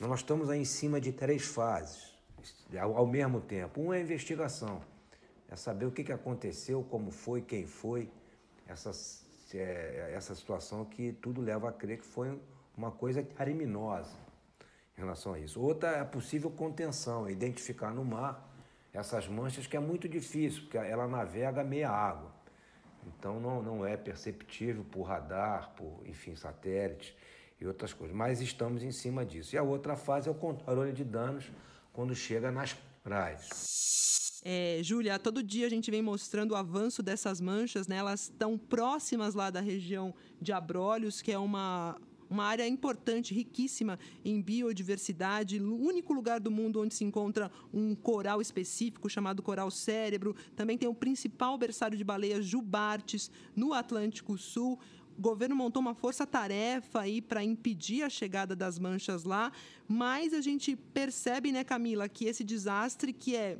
Nós 0.00 0.20
estamos 0.20 0.48
aí 0.48 0.60
em 0.60 0.64
cima 0.64 1.00
de 1.00 1.12
três 1.12 1.44
fases 1.44 2.16
ao, 2.80 3.06
mesmo 3.06 3.40
tempo. 3.40 3.80
Uma 3.80 3.96
é 3.96 4.00
a 4.00 4.02
investigação, 4.02 4.82
é 5.48 5.56
saber 5.56 5.86
o 5.86 5.90
que, 5.90 6.10
aconteceu, 6.12 6.82
como 6.84 7.10
foi, 7.10 7.42
quem 7.42 7.66
foi, 7.66 8.10
essas 8.66 9.25
essa 10.12 10.34
situação 10.34 10.84
que 10.84 11.12
tudo 11.12 11.40
leva 11.40 11.68
a 11.68 11.72
crer 11.72 11.98
que 11.98 12.06
foi 12.06 12.38
uma 12.76 12.90
coisa 12.90 13.22
criminosa 13.22 14.16
em 14.96 15.00
relação 15.00 15.34
a 15.34 15.38
isso. 15.38 15.60
Outra 15.60 15.90
é 15.90 16.00
a 16.00 16.04
possível 16.04 16.50
contenção, 16.50 17.26
é 17.26 17.32
identificar 17.32 17.92
no 17.92 18.04
mar 18.04 18.52
essas 18.92 19.28
manchas 19.28 19.66
que 19.66 19.76
é 19.76 19.80
muito 19.80 20.08
difícil, 20.08 20.62
porque 20.62 20.78
ela 20.78 21.06
navega 21.06 21.62
meia 21.62 21.90
água. 21.90 22.32
Então 23.06 23.38
não, 23.38 23.62
não 23.62 23.86
é 23.86 23.96
perceptível 23.96 24.84
por 24.84 25.02
radar, 25.02 25.72
por, 25.76 26.00
enfim, 26.06 26.34
satélites 26.34 27.14
e 27.60 27.66
outras 27.66 27.92
coisas. 27.92 28.16
Mas 28.16 28.40
estamos 28.40 28.82
em 28.82 28.90
cima 28.90 29.24
disso. 29.24 29.54
E 29.54 29.58
a 29.58 29.62
outra 29.62 29.96
fase 29.96 30.28
é 30.28 30.32
o 30.32 30.34
controle 30.34 30.92
de 30.92 31.04
danos 31.04 31.50
quando 31.92 32.14
chega 32.14 32.50
nas 32.50 32.74
praias. 33.04 34.25
É, 34.44 34.80
Júlia, 34.82 35.18
todo 35.18 35.42
dia 35.42 35.66
a 35.66 35.70
gente 35.70 35.90
vem 35.90 36.02
mostrando 36.02 36.52
o 36.52 36.56
avanço 36.56 37.02
dessas 37.02 37.40
manchas, 37.40 37.86
né? 37.86 37.96
Elas 37.96 38.22
estão 38.22 38.58
próximas 38.58 39.34
lá 39.34 39.50
da 39.50 39.60
região 39.60 40.14
de 40.40 40.52
Abrolhos, 40.52 41.22
que 41.22 41.32
é 41.32 41.38
uma, 41.38 41.96
uma 42.28 42.44
área 42.44 42.66
importante, 42.66 43.34
riquíssima 43.34 43.98
em 44.24 44.40
biodiversidade, 44.40 45.60
o 45.60 45.76
único 45.76 46.12
lugar 46.12 46.40
do 46.40 46.50
mundo 46.50 46.80
onde 46.80 46.94
se 46.94 47.04
encontra 47.04 47.50
um 47.72 47.94
coral 47.94 48.40
específico 48.40 49.08
chamado 49.08 49.42
coral 49.42 49.70
cérebro. 49.70 50.34
Também 50.54 50.76
tem 50.76 50.88
o 50.88 50.94
principal 50.94 51.56
berçário 51.56 51.96
de 51.96 52.04
baleias 52.04 52.44
Jubartes 52.44 53.30
no 53.54 53.72
Atlântico 53.72 54.36
Sul. 54.36 54.78
O 55.16 55.20
governo 55.20 55.56
montou 55.56 55.80
uma 55.80 55.94
força-tarefa 55.94 57.00
aí 57.00 57.22
para 57.22 57.42
impedir 57.42 58.02
a 58.02 58.10
chegada 58.10 58.54
das 58.54 58.78
manchas 58.78 59.24
lá, 59.24 59.50
mas 59.88 60.34
a 60.34 60.42
gente 60.42 60.76
percebe, 60.76 61.50
né, 61.50 61.64
Camila, 61.64 62.06
que 62.06 62.26
esse 62.26 62.44
desastre 62.44 63.14
que 63.14 63.34
é 63.34 63.56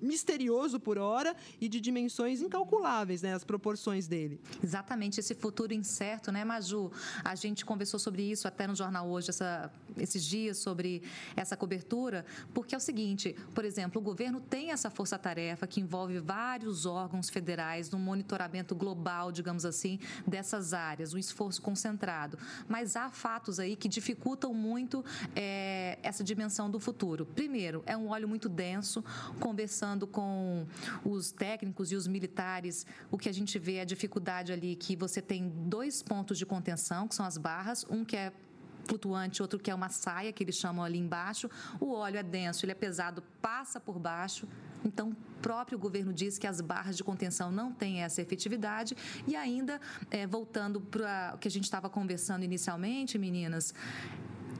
misterioso 0.00 0.78
por 0.78 0.98
hora 0.98 1.34
e 1.60 1.68
de 1.68 1.80
dimensões 1.80 2.40
incalculáveis, 2.40 3.22
né, 3.22 3.34
as 3.34 3.44
proporções 3.44 4.06
dele. 4.06 4.40
Exatamente, 4.62 5.20
esse 5.20 5.34
futuro 5.34 5.74
incerto, 5.74 6.30
né, 6.30 6.44
Maju? 6.44 6.90
A 7.24 7.34
gente 7.34 7.64
conversou 7.64 7.98
sobre 7.98 8.22
isso 8.22 8.46
até 8.46 8.66
no 8.66 8.74
jornal 8.74 9.08
hoje, 9.08 9.30
essa, 9.30 9.72
esses 9.96 10.24
dias, 10.24 10.58
sobre 10.58 11.02
essa 11.36 11.56
cobertura, 11.56 12.24
porque 12.54 12.74
é 12.74 12.78
o 12.78 12.80
seguinte, 12.80 13.34
por 13.54 13.64
exemplo, 13.64 14.00
o 14.00 14.04
governo 14.04 14.40
tem 14.40 14.70
essa 14.70 14.90
força-tarefa 14.90 15.66
que 15.66 15.80
envolve 15.80 16.18
vários 16.20 16.86
órgãos 16.86 17.28
federais 17.28 17.90
no 17.90 17.98
monitoramento 17.98 18.74
global, 18.74 19.32
digamos 19.32 19.64
assim, 19.64 19.98
dessas 20.26 20.72
áreas, 20.72 21.12
um 21.14 21.18
esforço 21.18 21.60
concentrado. 21.60 22.38
Mas 22.68 22.96
há 22.96 23.10
fatos 23.10 23.58
aí 23.58 23.74
que 23.74 23.88
dificultam 23.88 24.54
muito 24.54 25.04
é, 25.34 25.98
essa 26.02 26.22
dimensão 26.22 26.70
do 26.70 26.78
futuro. 26.78 27.26
Primeiro, 27.26 27.82
é 27.86 27.96
um 27.96 28.08
óleo 28.08 28.28
muito 28.28 28.48
denso, 28.48 29.04
conversando 29.40 29.87
conversando 29.88 30.06
com 30.06 30.66
os 31.04 31.32
técnicos 31.32 31.90
e 31.92 31.96
os 31.96 32.06
militares, 32.06 32.86
o 33.10 33.16
que 33.16 33.28
a 33.28 33.32
gente 33.32 33.58
vê 33.58 33.76
é 33.76 33.80
a 33.82 33.84
dificuldade 33.84 34.52
ali 34.52 34.76
que 34.76 34.94
você 34.94 35.22
tem 35.22 35.48
dois 35.48 36.02
pontos 36.02 36.36
de 36.36 36.44
contenção, 36.44 37.08
que 37.08 37.14
são 37.14 37.24
as 37.24 37.38
barras, 37.38 37.86
um 37.88 38.04
que 38.04 38.16
é 38.16 38.32
flutuante, 38.84 39.40
outro 39.42 39.58
que 39.58 39.70
é 39.70 39.74
uma 39.74 39.88
saia, 39.88 40.32
que 40.32 40.42
eles 40.42 40.56
chamam 40.56 40.84
ali 40.84 40.98
embaixo. 40.98 41.48
O 41.80 41.92
óleo 41.92 42.18
é 42.18 42.22
denso, 42.22 42.64
ele 42.64 42.72
é 42.72 42.74
pesado, 42.74 43.22
passa 43.40 43.80
por 43.80 43.98
baixo. 43.98 44.46
Então, 44.84 45.10
o 45.10 45.14
próprio 45.40 45.78
governo 45.78 46.12
diz 46.12 46.38
que 46.38 46.46
as 46.46 46.60
barras 46.60 46.96
de 46.96 47.04
contenção 47.04 47.50
não 47.50 47.72
têm 47.72 48.02
essa 48.02 48.20
efetividade. 48.20 48.96
E 49.26 49.36
ainda, 49.36 49.80
é, 50.10 50.26
voltando 50.26 50.80
para 50.80 51.32
o 51.34 51.38
que 51.38 51.48
a 51.48 51.50
gente 51.50 51.64
estava 51.64 51.88
conversando 51.90 52.44
inicialmente, 52.44 53.18
meninas, 53.18 53.74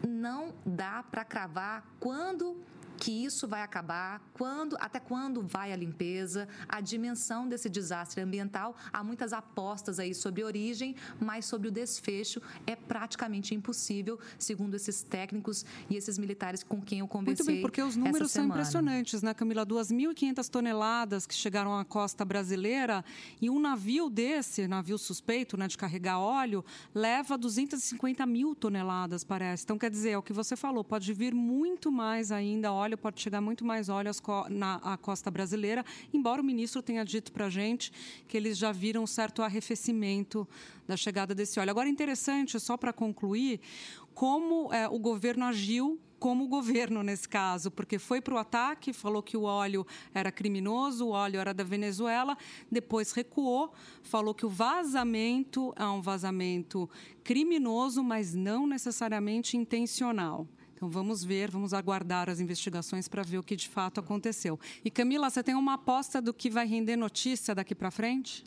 não 0.07 0.53
dá 0.65 1.03
para 1.03 1.25
cravar 1.25 1.87
quando 1.99 2.57
que 2.99 3.13
isso 3.25 3.47
vai 3.47 3.63
acabar, 3.63 4.21
quando, 4.35 4.77
até 4.81 4.99
quando 4.99 5.41
vai 5.43 5.73
a 5.73 5.77
limpeza, 5.77 6.49
a 6.69 6.81
dimensão 6.81 7.49
desse 7.49 7.69
desastre 7.69 8.21
ambiental. 8.21 8.77
Há 8.93 9.05
muitas 9.05 9.33
apostas 9.33 9.99
aí 9.99 10.15
sobre 10.15 10.43
origem, 10.43 10.97
mas 11.21 11.47
sobre 11.47 11.69
o 11.69 11.71
desfecho 11.71 12.43
é 12.67 12.75
praticamente 12.75 13.55
impossível, 13.55 14.19
segundo 14.39 14.75
esses 14.75 15.03
técnicos 15.03 15.65
e 15.89 15.97
esses 15.97 16.19
militares 16.19 16.63
com 16.63 16.81
quem 16.83 16.99
eu 16.99 17.09
conversei. 17.09 17.45
Muito 17.45 17.55
bem, 17.55 17.63
porque 17.63 17.81
os 17.81 17.97
números 17.97 18.33
são 18.33 18.47
impressionantes, 18.47 19.23
né, 19.23 19.33
Camila? 19.33 19.65
2.500 19.65 20.49
toneladas 20.49 21.27
que 21.27 21.35
chegaram 21.35 21.79
à 21.79 21.85
costa 21.85 22.25
brasileira 22.25 23.05
e 23.41 23.49
um 23.49 23.61
navio 23.61 24.11
desse, 24.11 24.67
navio 24.67 24.99
suspeito 24.99 25.57
né, 25.57 25.69
de 25.69 25.79
carregar 25.79 26.19
óleo, 26.19 26.65
leva 26.95 27.39
250 27.39 28.27
mil 28.27 28.55
toneladas, 28.55 29.23
parece. 29.23 29.65
Então, 29.65 29.79
quer 29.79 29.91
dizer, 29.91 30.11
é 30.11 30.19
o 30.19 30.23
que 30.23 30.33
você 30.33 30.57
falou, 30.57 30.83
pode 30.83 31.13
vir 31.13 31.35
muito 31.35 31.93
mais 31.93 32.33
ainda 32.33 32.73
óleo 32.73 32.88
óleo, 32.89 32.97
pode 32.97 33.21
chegar 33.21 33.41
muito 33.43 33.67
mais 33.67 33.91
óleo 33.91 34.11
na 34.49 34.99
costa 35.03 35.31
brasileira, 35.31 35.85
embora 36.13 36.41
o 36.41 36.45
ministro 36.45 36.81
tenha 36.81 37.05
dito 37.05 37.31
para 37.31 37.47
a 37.47 37.51
gente 37.51 37.93
que 38.27 38.35
eles 38.35 38.57
já 38.57 38.73
viram 38.73 39.03
um 39.03 39.07
certo 39.07 39.43
arrefecimento 39.43 40.49
da 40.87 40.97
chegada 40.97 41.35
desse 41.35 41.61
óleo. 41.61 41.71
Agora, 41.71 41.89
interessante, 41.89 42.59
só 42.59 42.79
para 42.79 42.91
concluir, 42.91 43.61
como 44.15 44.73
é, 44.73 44.89
o 44.89 44.99
governo 44.99 45.45
agiu 45.45 46.01
como 46.19 46.49
governo 46.49 47.03
nesse 47.03 47.29
caso, 47.29 47.71
porque 47.71 47.97
foi 47.97 48.21
para 48.21 48.35
o 48.35 48.39
ataque, 48.39 48.93
falou 48.93 49.23
que 49.23 49.37
o 49.37 49.43
óleo 49.43 49.87
era 50.13 50.33
criminoso, 50.33 51.07
o 51.07 51.11
óleo 51.11 51.39
era 51.39 51.55
da 51.55 51.63
Venezuela, 51.63 52.37
depois 52.73 53.13
recuou, 53.13 53.73
falou 54.03 54.35
que 54.35 54.45
o 54.45 54.49
vazamento 54.49 55.73
é 55.77 55.87
um 55.87 56.01
vazamento 56.01 56.91
criminoso, 57.23 58.03
mas 58.03 58.35
não 58.35 58.67
necessariamente 58.67 59.57
intencional. 59.57 60.49
Então 60.79 60.89
vamos 60.89 61.25
ver, 61.25 61.51
vamos 61.51 61.75
aguardar 61.75 62.31
as 62.31 62.39
investigações 62.39 63.09
para 63.09 63.25
ver 63.25 63.37
o 63.39 63.43
que 63.43 63.57
de 63.57 63.69
fato 63.69 63.99
aconteceu. 63.99 64.61
E 64.85 64.89
Camila, 64.93 65.29
você 65.29 65.43
tem 65.43 65.57
uma 65.57 65.75
aposta 65.75 66.23
do 66.23 66.33
que 66.33 66.49
vai 66.49 66.69
render 66.69 66.95
notícia 66.95 67.53
daqui 67.53 67.75
para 67.75 67.91
frente? 67.91 68.45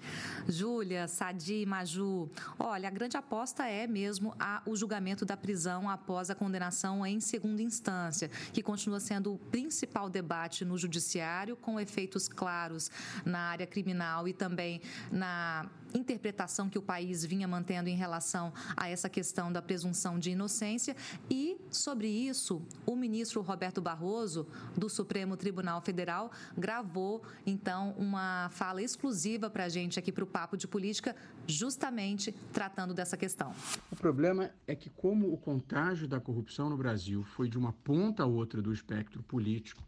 Júlia, 0.48 1.10
Sadi, 1.10 1.66
Maju, 1.66 2.30
olha, 2.58 2.88
a 2.88 2.90
grande 2.90 3.18
aposta 3.18 3.68
é 3.68 3.86
mesmo 3.86 4.34
a, 4.40 4.62
o 4.66 4.78
julgamento 4.78 5.26
da 5.26 5.36
prisão 5.36 5.90
após 5.90 6.30
a 6.30 6.36
condenação 6.36 7.06
em 7.06 7.20
segunda 7.20 7.62
instância, 7.62 8.30
que 8.54 8.64
continua 8.64 9.02
sendo 9.02 9.34
o 9.34 9.38
principal 9.38 10.10
debate 10.10 10.64
no 10.64 10.78
judiciário, 10.78 11.58
com 11.58 11.82
efeitos 11.82 12.30
claros 12.30 12.90
na 13.26 13.40
área 13.40 13.68
criminal 13.68 14.26
e 14.26 14.32
também 14.32 14.80
na 15.12 15.70
interpretação 15.94 16.70
que 16.70 16.78
o 16.78 16.82
país 16.82 17.26
vinha 17.26 17.48
mantendo 17.48 17.90
em 17.90 17.96
relação 17.96 18.54
a 18.76 18.90
essa 18.90 19.10
questão 19.10 19.52
da 19.52 19.62
presunção 19.62 20.20
de 20.20 20.32
inocência. 20.32 20.96
E, 21.30 21.58
sobre 21.70 22.08
isso, 22.08 22.62
o 22.86 22.96
ministro 22.96 23.42
Roberto 23.42 23.82
Barroso, 23.82 24.48
do 24.78 24.90
Supremo 24.90 25.38
Tribunal 25.38 25.82
Federal, 25.82 26.32
gravou, 26.58 27.24
então, 27.46 27.94
uma 27.98 28.50
fala 28.50 28.82
exclusiva 28.82 29.50
para 29.50 29.66
a 29.66 29.70
gente 29.70 30.00
aqui 30.00 30.12
para 30.12 30.24
o 30.24 30.28
Papo 30.28 30.58
de 30.58 30.68
Política, 30.68 31.16
justamente 31.48 32.32
tratando 32.54 32.94
dessa 32.94 33.18
questão. 33.18 33.54
O 33.92 33.96
problema 33.96 34.52
é 34.68 34.76
que, 34.76 34.90
como 34.90 35.32
o 35.32 35.38
contágio 35.38 36.08
da 36.08 36.20
corrupção 36.20 36.70
no 36.70 36.78
Brasil 36.78 37.24
foi 37.24 37.50
de 37.50 37.58
uma 37.58 37.74
ponta 37.74 38.24
a 38.24 38.26
outra 38.26 38.62
do 38.62 38.74
espectro 38.74 39.22
político, 39.24 39.84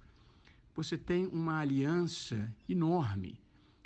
você 0.76 0.98
tem 0.98 1.28
uma 1.28 1.60
aliança 1.60 2.52
enorme 2.68 3.40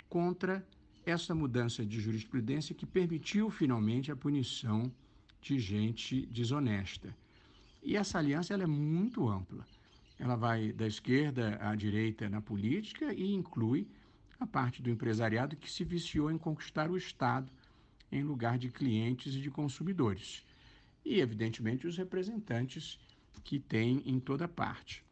contra 0.08 0.66
essa 1.10 1.34
mudança 1.34 1.84
de 1.84 2.00
jurisprudência 2.00 2.74
que 2.74 2.86
permitiu 2.86 3.50
finalmente 3.50 4.12
a 4.12 4.16
punição 4.16 4.92
de 5.40 5.58
gente 5.58 6.26
desonesta. 6.26 7.14
E 7.82 7.96
essa 7.96 8.18
aliança 8.18 8.52
ela 8.52 8.64
é 8.64 8.66
muito 8.66 9.28
ampla. 9.28 9.66
Ela 10.18 10.36
vai 10.36 10.72
da 10.72 10.86
esquerda 10.86 11.58
à 11.60 11.74
direita 11.74 12.28
na 12.28 12.40
política 12.40 13.14
e 13.14 13.32
inclui 13.32 13.86
a 14.38 14.46
parte 14.46 14.82
do 14.82 14.90
empresariado 14.90 15.56
que 15.56 15.70
se 15.70 15.84
viciou 15.84 16.30
em 16.30 16.38
conquistar 16.38 16.90
o 16.90 16.96
Estado 16.96 17.50
em 18.10 18.22
lugar 18.22 18.58
de 18.58 18.68
clientes 18.68 19.34
e 19.34 19.40
de 19.40 19.50
consumidores. 19.50 20.44
E, 21.04 21.20
evidentemente, 21.20 21.86
os 21.86 21.96
representantes 21.96 22.98
que 23.44 23.58
tem 23.58 24.02
em 24.04 24.18
toda 24.18 24.48
parte. 24.48 25.04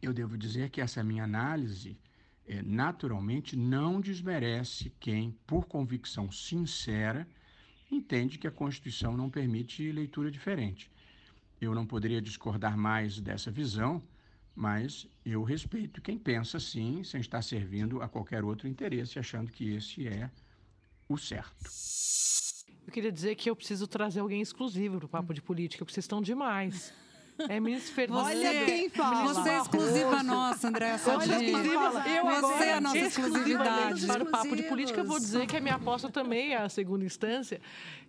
Eu 0.00 0.12
devo 0.12 0.38
dizer 0.38 0.70
que 0.70 0.80
essa 0.80 1.04
minha 1.04 1.24
análise 1.24 1.96
naturalmente 2.64 3.56
não 3.56 4.00
desmerece 4.00 4.92
quem, 4.98 5.36
por 5.46 5.66
convicção 5.66 6.30
sincera, 6.30 7.26
entende 7.90 8.38
que 8.38 8.46
a 8.46 8.50
Constituição 8.50 9.16
não 9.16 9.30
permite 9.30 9.90
leitura 9.92 10.30
diferente. 10.30 10.90
Eu 11.60 11.74
não 11.74 11.86
poderia 11.86 12.20
discordar 12.20 12.76
mais 12.76 13.20
dessa 13.20 13.50
visão, 13.50 14.02
mas 14.54 15.06
eu 15.24 15.42
respeito 15.42 16.00
quem 16.00 16.18
pensa 16.18 16.56
assim, 16.56 17.04
sem 17.04 17.20
estar 17.20 17.42
servindo 17.42 18.02
a 18.02 18.08
qualquer 18.08 18.42
outro 18.44 18.66
interesse, 18.66 19.18
achando 19.18 19.52
que 19.52 19.70
esse 19.74 20.08
é 20.08 20.30
o 21.08 21.16
certo. 21.16 21.70
Eu 22.86 22.92
queria 22.92 23.12
dizer 23.12 23.36
que 23.36 23.48
eu 23.48 23.54
preciso 23.54 23.86
trazer 23.86 24.20
alguém 24.20 24.40
exclusivo 24.40 24.98
para 24.98 25.06
o 25.06 25.08
Papo 25.08 25.34
de 25.34 25.42
Política, 25.42 25.84
porque 25.84 25.94
vocês 25.94 26.04
estão 26.04 26.20
demais. 26.20 26.92
É 27.48 27.60
ministro 27.60 27.94
Fernando. 27.94 28.24
Olha 28.24 28.64
quem 28.64 28.88
fala. 28.90 29.34
Você 29.34 29.48
é 29.50 29.58
exclusiva 29.58 30.22
nossa, 30.22 30.68
André 30.68 30.98
Sardinha. 30.98 31.38
Eu 31.38 32.40
Você 32.40 32.64
é 32.64 32.74
a 32.74 32.80
nossa 32.80 32.98
exclusividade. 32.98 34.06
Para 34.06 34.22
o 34.22 34.26
papo 34.26 34.56
de 34.56 34.62
política, 34.64 35.00
eu 35.00 35.04
vou 35.04 35.18
dizer 35.18 35.46
que 35.46 35.56
a 35.56 35.60
minha 35.60 35.76
aposta 35.76 36.10
também 36.10 36.54
é 36.54 36.58
a 36.58 36.68
segunda 36.68 37.04
instância, 37.04 37.60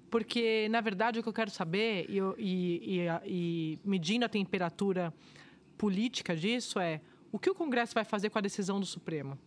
porque, 0.09 0.67
na 0.69 0.81
verdade, 0.81 1.19
o 1.19 1.23
que 1.23 1.29
eu 1.29 1.33
quero 1.33 1.49
saber, 1.49 2.05
e, 2.09 2.19
e, 2.37 2.99
e, 2.99 3.09
e 3.25 3.79
medindo 3.83 4.25
a 4.25 4.29
temperatura 4.29 5.13
política 5.77 6.35
disso, 6.35 6.79
é 6.79 7.01
o 7.31 7.39
que 7.39 7.49
o 7.49 7.55
Congresso 7.55 7.93
vai 7.93 8.03
fazer 8.03 8.29
com 8.29 8.37
a 8.37 8.41
decisão 8.41 8.79
do 8.79 8.85
Supremo? 8.85 9.37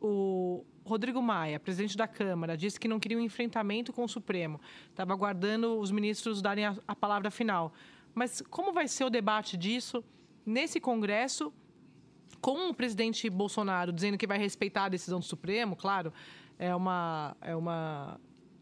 O 0.00 0.64
Rodrigo 0.84 1.20
Maia, 1.20 1.60
presidente 1.60 1.96
da 1.96 2.06
Câmara, 2.06 2.56
disse 2.56 2.80
que 2.80 2.88
não 2.88 2.98
queria 2.98 3.18
um 3.18 3.20
enfrentamento 3.20 3.92
com 3.92 4.04
o 4.04 4.08
Supremo. 4.08 4.60
Estava 4.90 5.12
aguardando 5.12 5.78
os 5.78 5.90
ministros 5.90 6.40
darem 6.40 6.64
a, 6.64 6.76
a 6.86 6.96
palavra 6.96 7.30
final. 7.30 7.72
Mas 8.14 8.42
como 8.48 8.72
vai 8.72 8.86
ser 8.86 9.04
o 9.04 9.10
debate 9.10 9.56
disso 9.56 10.04
nesse 10.46 10.80
Congresso, 10.80 11.52
com 12.40 12.68
o 12.68 12.74
presidente 12.74 13.28
Bolsonaro 13.28 13.92
dizendo 13.92 14.18
que 14.18 14.26
vai 14.26 14.38
respeitar 14.38 14.84
a 14.84 14.88
decisão 14.88 15.18
do 15.18 15.24
Supremo? 15.24 15.74
Claro, 15.74 16.12
é 16.58 16.74
uma. 16.74 17.36
É 17.40 17.56
uma 17.56 18.20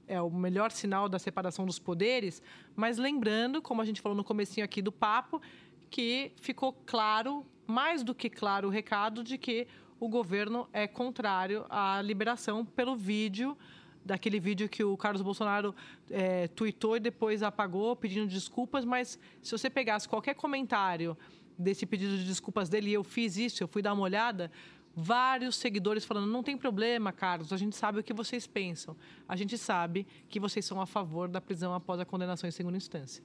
é 0.09 0.21
o 0.21 0.31
melhor 0.31 0.71
sinal 0.71 1.09
da 1.09 1.19
separação 1.19 1.65
dos 1.65 1.79
poderes, 1.79 2.43
mas 2.77 2.99
lembrando, 2.99 3.62
como 3.62 3.81
a 3.81 3.85
gente 3.85 4.01
falou 4.01 4.17
no 4.17 4.25
comecinho 4.25 4.65
aqui 4.65 4.83
do 4.83 4.93
papo, 4.93 5.41
que 5.88 6.33
ficou 6.37 6.73
claro, 6.85 7.47
mais 7.67 8.03
do 8.03 8.15
que 8.15 8.29
claro, 8.29 8.69
o 8.69 8.71
recado 8.71 9.25
de 9.25 9.38
que 9.38 9.67
o 9.99 10.09
governo 10.09 10.69
é 10.73 10.87
contrário 10.87 11.65
à 11.71 12.03
liberação 12.03 12.65
pelo 12.65 12.97
vídeo 12.97 13.57
daquele 14.05 14.41
vídeo 14.41 14.69
que 14.69 14.83
o 14.83 14.97
Carlos 14.97 15.23
Bolsonaro 15.23 15.75
é, 16.11 16.49
tweetou 16.49 16.97
e 16.97 17.01
depois 17.01 17.43
apagou 17.43 17.95
pedindo 17.95 18.27
desculpas, 18.27 18.85
mas 18.85 19.19
se 19.41 19.53
você 19.53 19.71
pegasse 19.71 20.09
qualquer 20.09 20.35
comentário 20.35 21.17
desse 21.59 21.87
pedido 21.87 22.17
de 22.17 22.25
desculpas 22.25 22.69
dele, 22.69 22.91
e 22.91 22.95
eu 22.95 23.05
fiz 23.05 23.37
isso, 23.37 23.62
eu 23.62 23.69
fui 23.69 23.83
dar 23.83 23.93
uma 23.93 24.03
olhada, 24.03 24.51
vários 24.95 25.57
seguidores 25.57 26.05
falando: 26.05 26.27
não 26.27 26.43
tem 26.43 26.57
problema, 26.57 27.12
Carlos, 27.12 27.53
a 27.53 27.57
gente 27.57 27.77
sabe 27.77 28.01
o 28.01 28.03
que 28.03 28.12
vocês 28.12 28.47
pensam. 28.47 28.97
A 29.29 29.37
gente 29.37 29.57
sabe 29.57 30.07
que 30.29 30.41
vocês 30.41 30.65
são 30.65 30.81
a 30.81 30.87
favor 30.87 31.29
da 31.29 31.41
prisão 31.41 31.75
após 31.75 32.01
a 32.01 32.05
condenação 32.05 32.49
em 32.49 32.53
segunda 32.53 32.77
instância. 32.77 33.23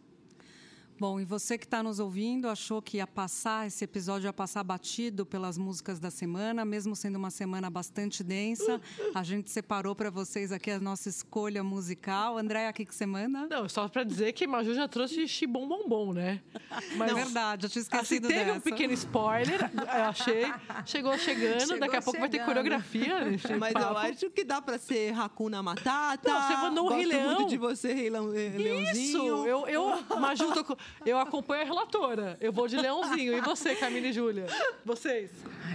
Bom, 0.99 1.19
e 1.19 1.25
você 1.25 1.60
que 1.60 1.65
está 1.65 1.83
nos 1.83 1.99
ouvindo 1.99 2.49
achou 2.49 2.81
que 2.81 2.97
ia 2.97 3.05
passar, 3.05 3.67
esse 3.67 3.83
episódio 3.83 4.27
ia 4.27 4.33
passar 4.33 4.63
batido 4.63 5.27
pelas 5.27 5.55
músicas 5.55 5.99
da 5.99 6.10
semana, 6.10 6.65
mesmo 6.65 6.95
sendo 6.95 7.17
uma 7.17 7.29
semana 7.29 7.69
bastante 7.69 8.23
densa. 8.23 8.81
A 9.13 9.21
gente 9.21 9.51
separou 9.51 9.95
para 9.95 10.10
vocês 10.10 10.51
aqui 10.51 10.71
a 10.71 10.79
nossa 10.79 11.07
escolha 11.07 11.63
musical. 11.63 12.39
André, 12.39 12.67
o 12.67 12.73
que, 12.73 12.83
que 12.83 12.95
você 12.95 13.05
manda? 13.05 13.45
Não, 13.47 13.69
só 13.69 13.88
para 13.88 14.03
dizer 14.03 14.33
que 14.33 14.47
Maju 14.47 14.73
já 14.73 14.88
trouxe 14.88 15.27
Xibom 15.27 15.67
Bombom, 15.67 16.13
né? 16.13 16.41
Mas, 16.97 17.12
Não, 17.12 17.19
é 17.19 17.23
verdade, 17.23 17.67
eu 17.67 17.69
tinha 17.69 17.81
esquecido 17.83 18.25
assim, 18.25 18.36
teve 18.36 18.45
dessa. 18.45 18.57
um 18.57 18.62
pequeno 18.62 18.93
spoiler, 18.93 19.71
eu 19.75 20.03
achei. 20.03 20.51
Chegou 20.83 21.15
chegando, 21.19 21.60
Chegou 21.62 21.79
daqui 21.79 21.95
a 21.95 22.01
pouco 22.01 22.19
vai 22.19 22.29
ter 22.29 22.43
coreografia. 22.43 23.19
Mas 23.60 23.73
papo. 23.73 23.86
eu 23.86 23.97
acho 23.97 24.29
que 24.31 24.43
dá 24.43 24.60
para 24.62 24.79
ser 24.79 25.13
Hakuna 25.13 25.62
Matata. 25.62 26.27
Não, 26.27 26.41
você 26.41 26.55
mandou 26.55 26.86
um 26.88 26.95
Rei 26.95 27.05
Leão. 27.05 27.36
muito 27.36 27.49
de 27.49 27.57
você, 27.57 27.93
Rei 27.93 28.10
Leãozinho. 28.10 28.91
Isso, 28.93 29.17
eu, 29.45 29.67
eu 29.67 30.03
Maju, 30.19 30.53
tô, 30.53 30.77
eu 31.06 31.17
acompanho 31.17 31.62
a 31.62 31.65
relatora. 31.65 32.38
Eu 32.41 32.52
vou 32.52 32.67
de 32.67 32.76
Leãozinho. 32.76 33.38
E 33.38 33.41
você, 33.41 33.76
Camila 33.76 34.08
e 34.08 34.13
Júlia? 34.13 34.47
Vocês? 34.84 35.32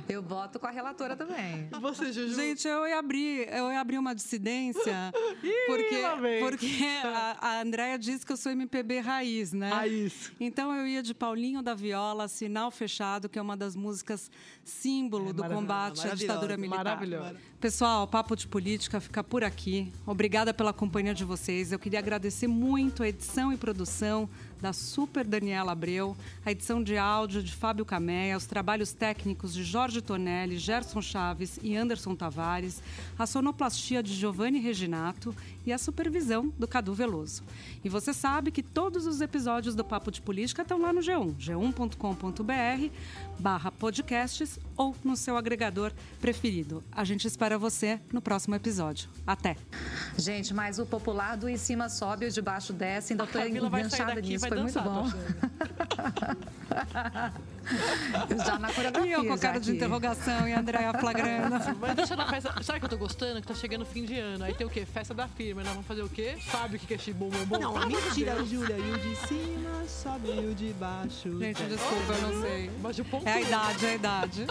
Eu 0.09 0.23
voto 0.23 0.59
com 0.59 0.67
a 0.67 0.71
relatora 0.71 1.17
também. 1.17 1.69
Você, 1.81 2.13
Juju? 2.13 2.35
Gente, 2.35 2.67
eu 2.67 2.87
ia 2.87 2.99
abrir, 2.99 3.49
eu 3.49 3.71
ia 3.71 3.81
abrir 3.81 3.99
uma 3.99 4.15
dissidência. 4.15 5.13
porque 5.67 6.03
porque 6.41 6.85
a, 7.05 7.37
a 7.41 7.61
Andrea 7.61 7.99
disse 7.99 8.25
que 8.25 8.33
eu 8.33 8.37
sou 8.37 8.53
MPB 8.53 9.01
raiz, 9.01 9.53
né? 9.53 9.71
Raiz. 9.71 10.33
Então 10.41 10.75
eu 10.75 10.87
ia 10.87 11.03
de 11.03 11.15
Paulinho 11.15 11.63
da 11.63 11.75
Viola, 11.75 12.29
Sinal 12.29 12.71
Fechado, 12.71 13.29
que 13.29 13.39
é 13.39 13.43
uma 13.43 13.57
das 13.57 13.77
músicas 13.77 14.31
símbolo 14.65 15.31
é, 15.31 15.33
do 15.33 15.45
combate 15.45 16.07
à 16.07 16.15
ditadura 16.15 16.57
militar. 16.57 16.85
Maravilhoso. 16.85 17.37
Pessoal, 17.61 18.05
o 18.05 18.07
Papo 18.07 18.35
de 18.35 18.47
Política 18.49 19.01
fica 19.01 19.23
por 19.23 19.45
aqui. 19.45 19.93
Obrigada 20.07 20.53
pela 20.53 20.73
companhia 20.73 21.15
de 21.15 21.25
vocês. 21.25 21.71
Eu 21.71 21.79
queria 21.79 21.99
agradecer 22.01 22.49
muito 22.49 23.03
a 23.03 23.09
edição 23.09 23.53
e 23.53 23.57
produção 23.57 24.29
da 24.63 24.73
Super 24.73 25.27
Daniela 25.27 25.73
Abreu, 25.73 26.17
a 26.47 26.53
edição 26.53 26.81
de 26.81 26.97
áudio 26.97 27.43
de 27.43 27.53
Fábio 27.53 27.85
Cameia, 27.85 28.37
os 28.37 28.47
trabalhos 28.47 28.93
técnicos 28.93 29.53
de 29.53 29.65
Jorge 29.65 30.01
Tonelli, 30.01 30.57
Gerson 30.57 31.03
Chaves 31.03 31.59
e 31.61 31.77
Anderson 31.77 32.15
Tavares, 32.15 32.81
a 33.19 33.27
sonoplastia 33.27 34.01
de 34.01 34.15
Giovanni 34.15 34.61
Reginato 34.61 35.35
e 35.67 35.73
a 35.73 35.79
supervisão 35.79 36.53
do 36.57 36.69
Cadu 36.69 36.95
Veloso. 36.95 37.43
E 37.83 37.89
você 37.89 38.15
sabe 38.15 38.53
que 38.53 38.63
todos 38.63 39.05
os 39.05 39.21
episódios 39.21 39.75
do 39.75 39.85
Papo 39.85 40.13
de 40.13 40.23
Política 40.23 40.63
estão 40.63 40.81
lá 40.81 40.93
no 40.93 41.01
G1, 41.01 41.35
g1.com.br 41.35 42.95
barra 43.41 43.73
podcasts 43.73 44.61
ou 44.77 44.95
no 45.05 45.17
seu 45.17 45.37
agregador 45.37 45.93
preferido. 46.21 46.83
A 46.91 47.05
gente 47.05 47.27
espera 47.27 47.59
você 47.59 48.01
no 48.13 48.21
próximo 48.21 48.55
episódio. 48.55 49.09
Até! 49.27 49.57
Gente, 50.17 50.55
mas 50.55 50.79
o 50.79 50.87
popular 50.87 51.37
do 51.37 51.49
em 51.49 51.57
cima 51.57 51.89
sobe 51.89 52.27
e 52.27 52.29
o 52.29 52.31
de 52.31 52.43
baixo 52.43 52.73
desce. 52.73 53.13
Ainda 53.13 53.25
estou 53.25 53.47
enganchada 53.47 54.21
nisso. 54.21 54.49
Foi 54.49 54.59
muito 54.59 54.81
bom. 54.81 55.11
Já 58.45 58.59
na 58.59 58.73
coreografia. 58.73 59.11
E 59.11 59.13
eu 59.13 59.25
com 59.27 59.39
cara 59.39 59.59
de 59.61 59.71
aqui. 59.71 59.77
interrogação 59.77 60.49
e 60.49 60.53
a 60.53 60.61
Andréia 60.61 60.93
flagrando. 60.95 61.57
Mas 61.81 61.95
deixa 61.97 62.17
na 62.17 62.27
festa. 62.27 62.63
Sabe 62.63 62.79
que 62.81 62.85
eu 62.87 62.91
tô 62.91 62.99
gostando? 62.99 63.41
Que 63.41 63.47
tá 63.47 63.55
chegando 63.55 63.83
o 63.83 63.87
fim 63.87 64.05
de 64.05 64.19
ano. 64.19 64.45
Aí 64.45 64.55
tem 64.55 64.67
o 64.67 64.71
quê? 64.71 64.85
Festa 64.85 65.15
da 65.15 65.29
firma. 65.29 65.63
Nós 65.63 65.73
vamos 65.73 65.87
fazer 65.87 66.03
o 66.03 66.09
quê? 66.09 66.37
Sabe 66.51 66.77
o 66.77 66.79
que 66.79 66.93
é 66.93 66.97
esse 66.97 67.13
bom 67.13 67.29
bom 67.29 67.45
bom? 67.47 67.59
Não, 67.59 67.89
de 67.89 67.95
mentira. 67.97 68.45
Júlia. 68.45 68.77
E 68.77 68.91
o 68.91 68.99
de 68.99 69.17
cima 69.27 69.85
sobe 69.87 70.29
e 70.29 70.47
o 70.47 70.55
de 70.55 70.73
baixo. 70.75 71.39
Gente, 71.39 71.63
desculpa, 71.65 72.13
eu 72.13 72.23
não 72.23 72.43
sei. 72.43 72.71
Mas 72.83 72.99
o 72.99 73.05
ponto 73.05 73.27
É 73.29 73.33
a 73.35 73.41
idade, 73.41 73.87
é 73.87 73.91
a 73.91 73.95
idade. 73.95 74.47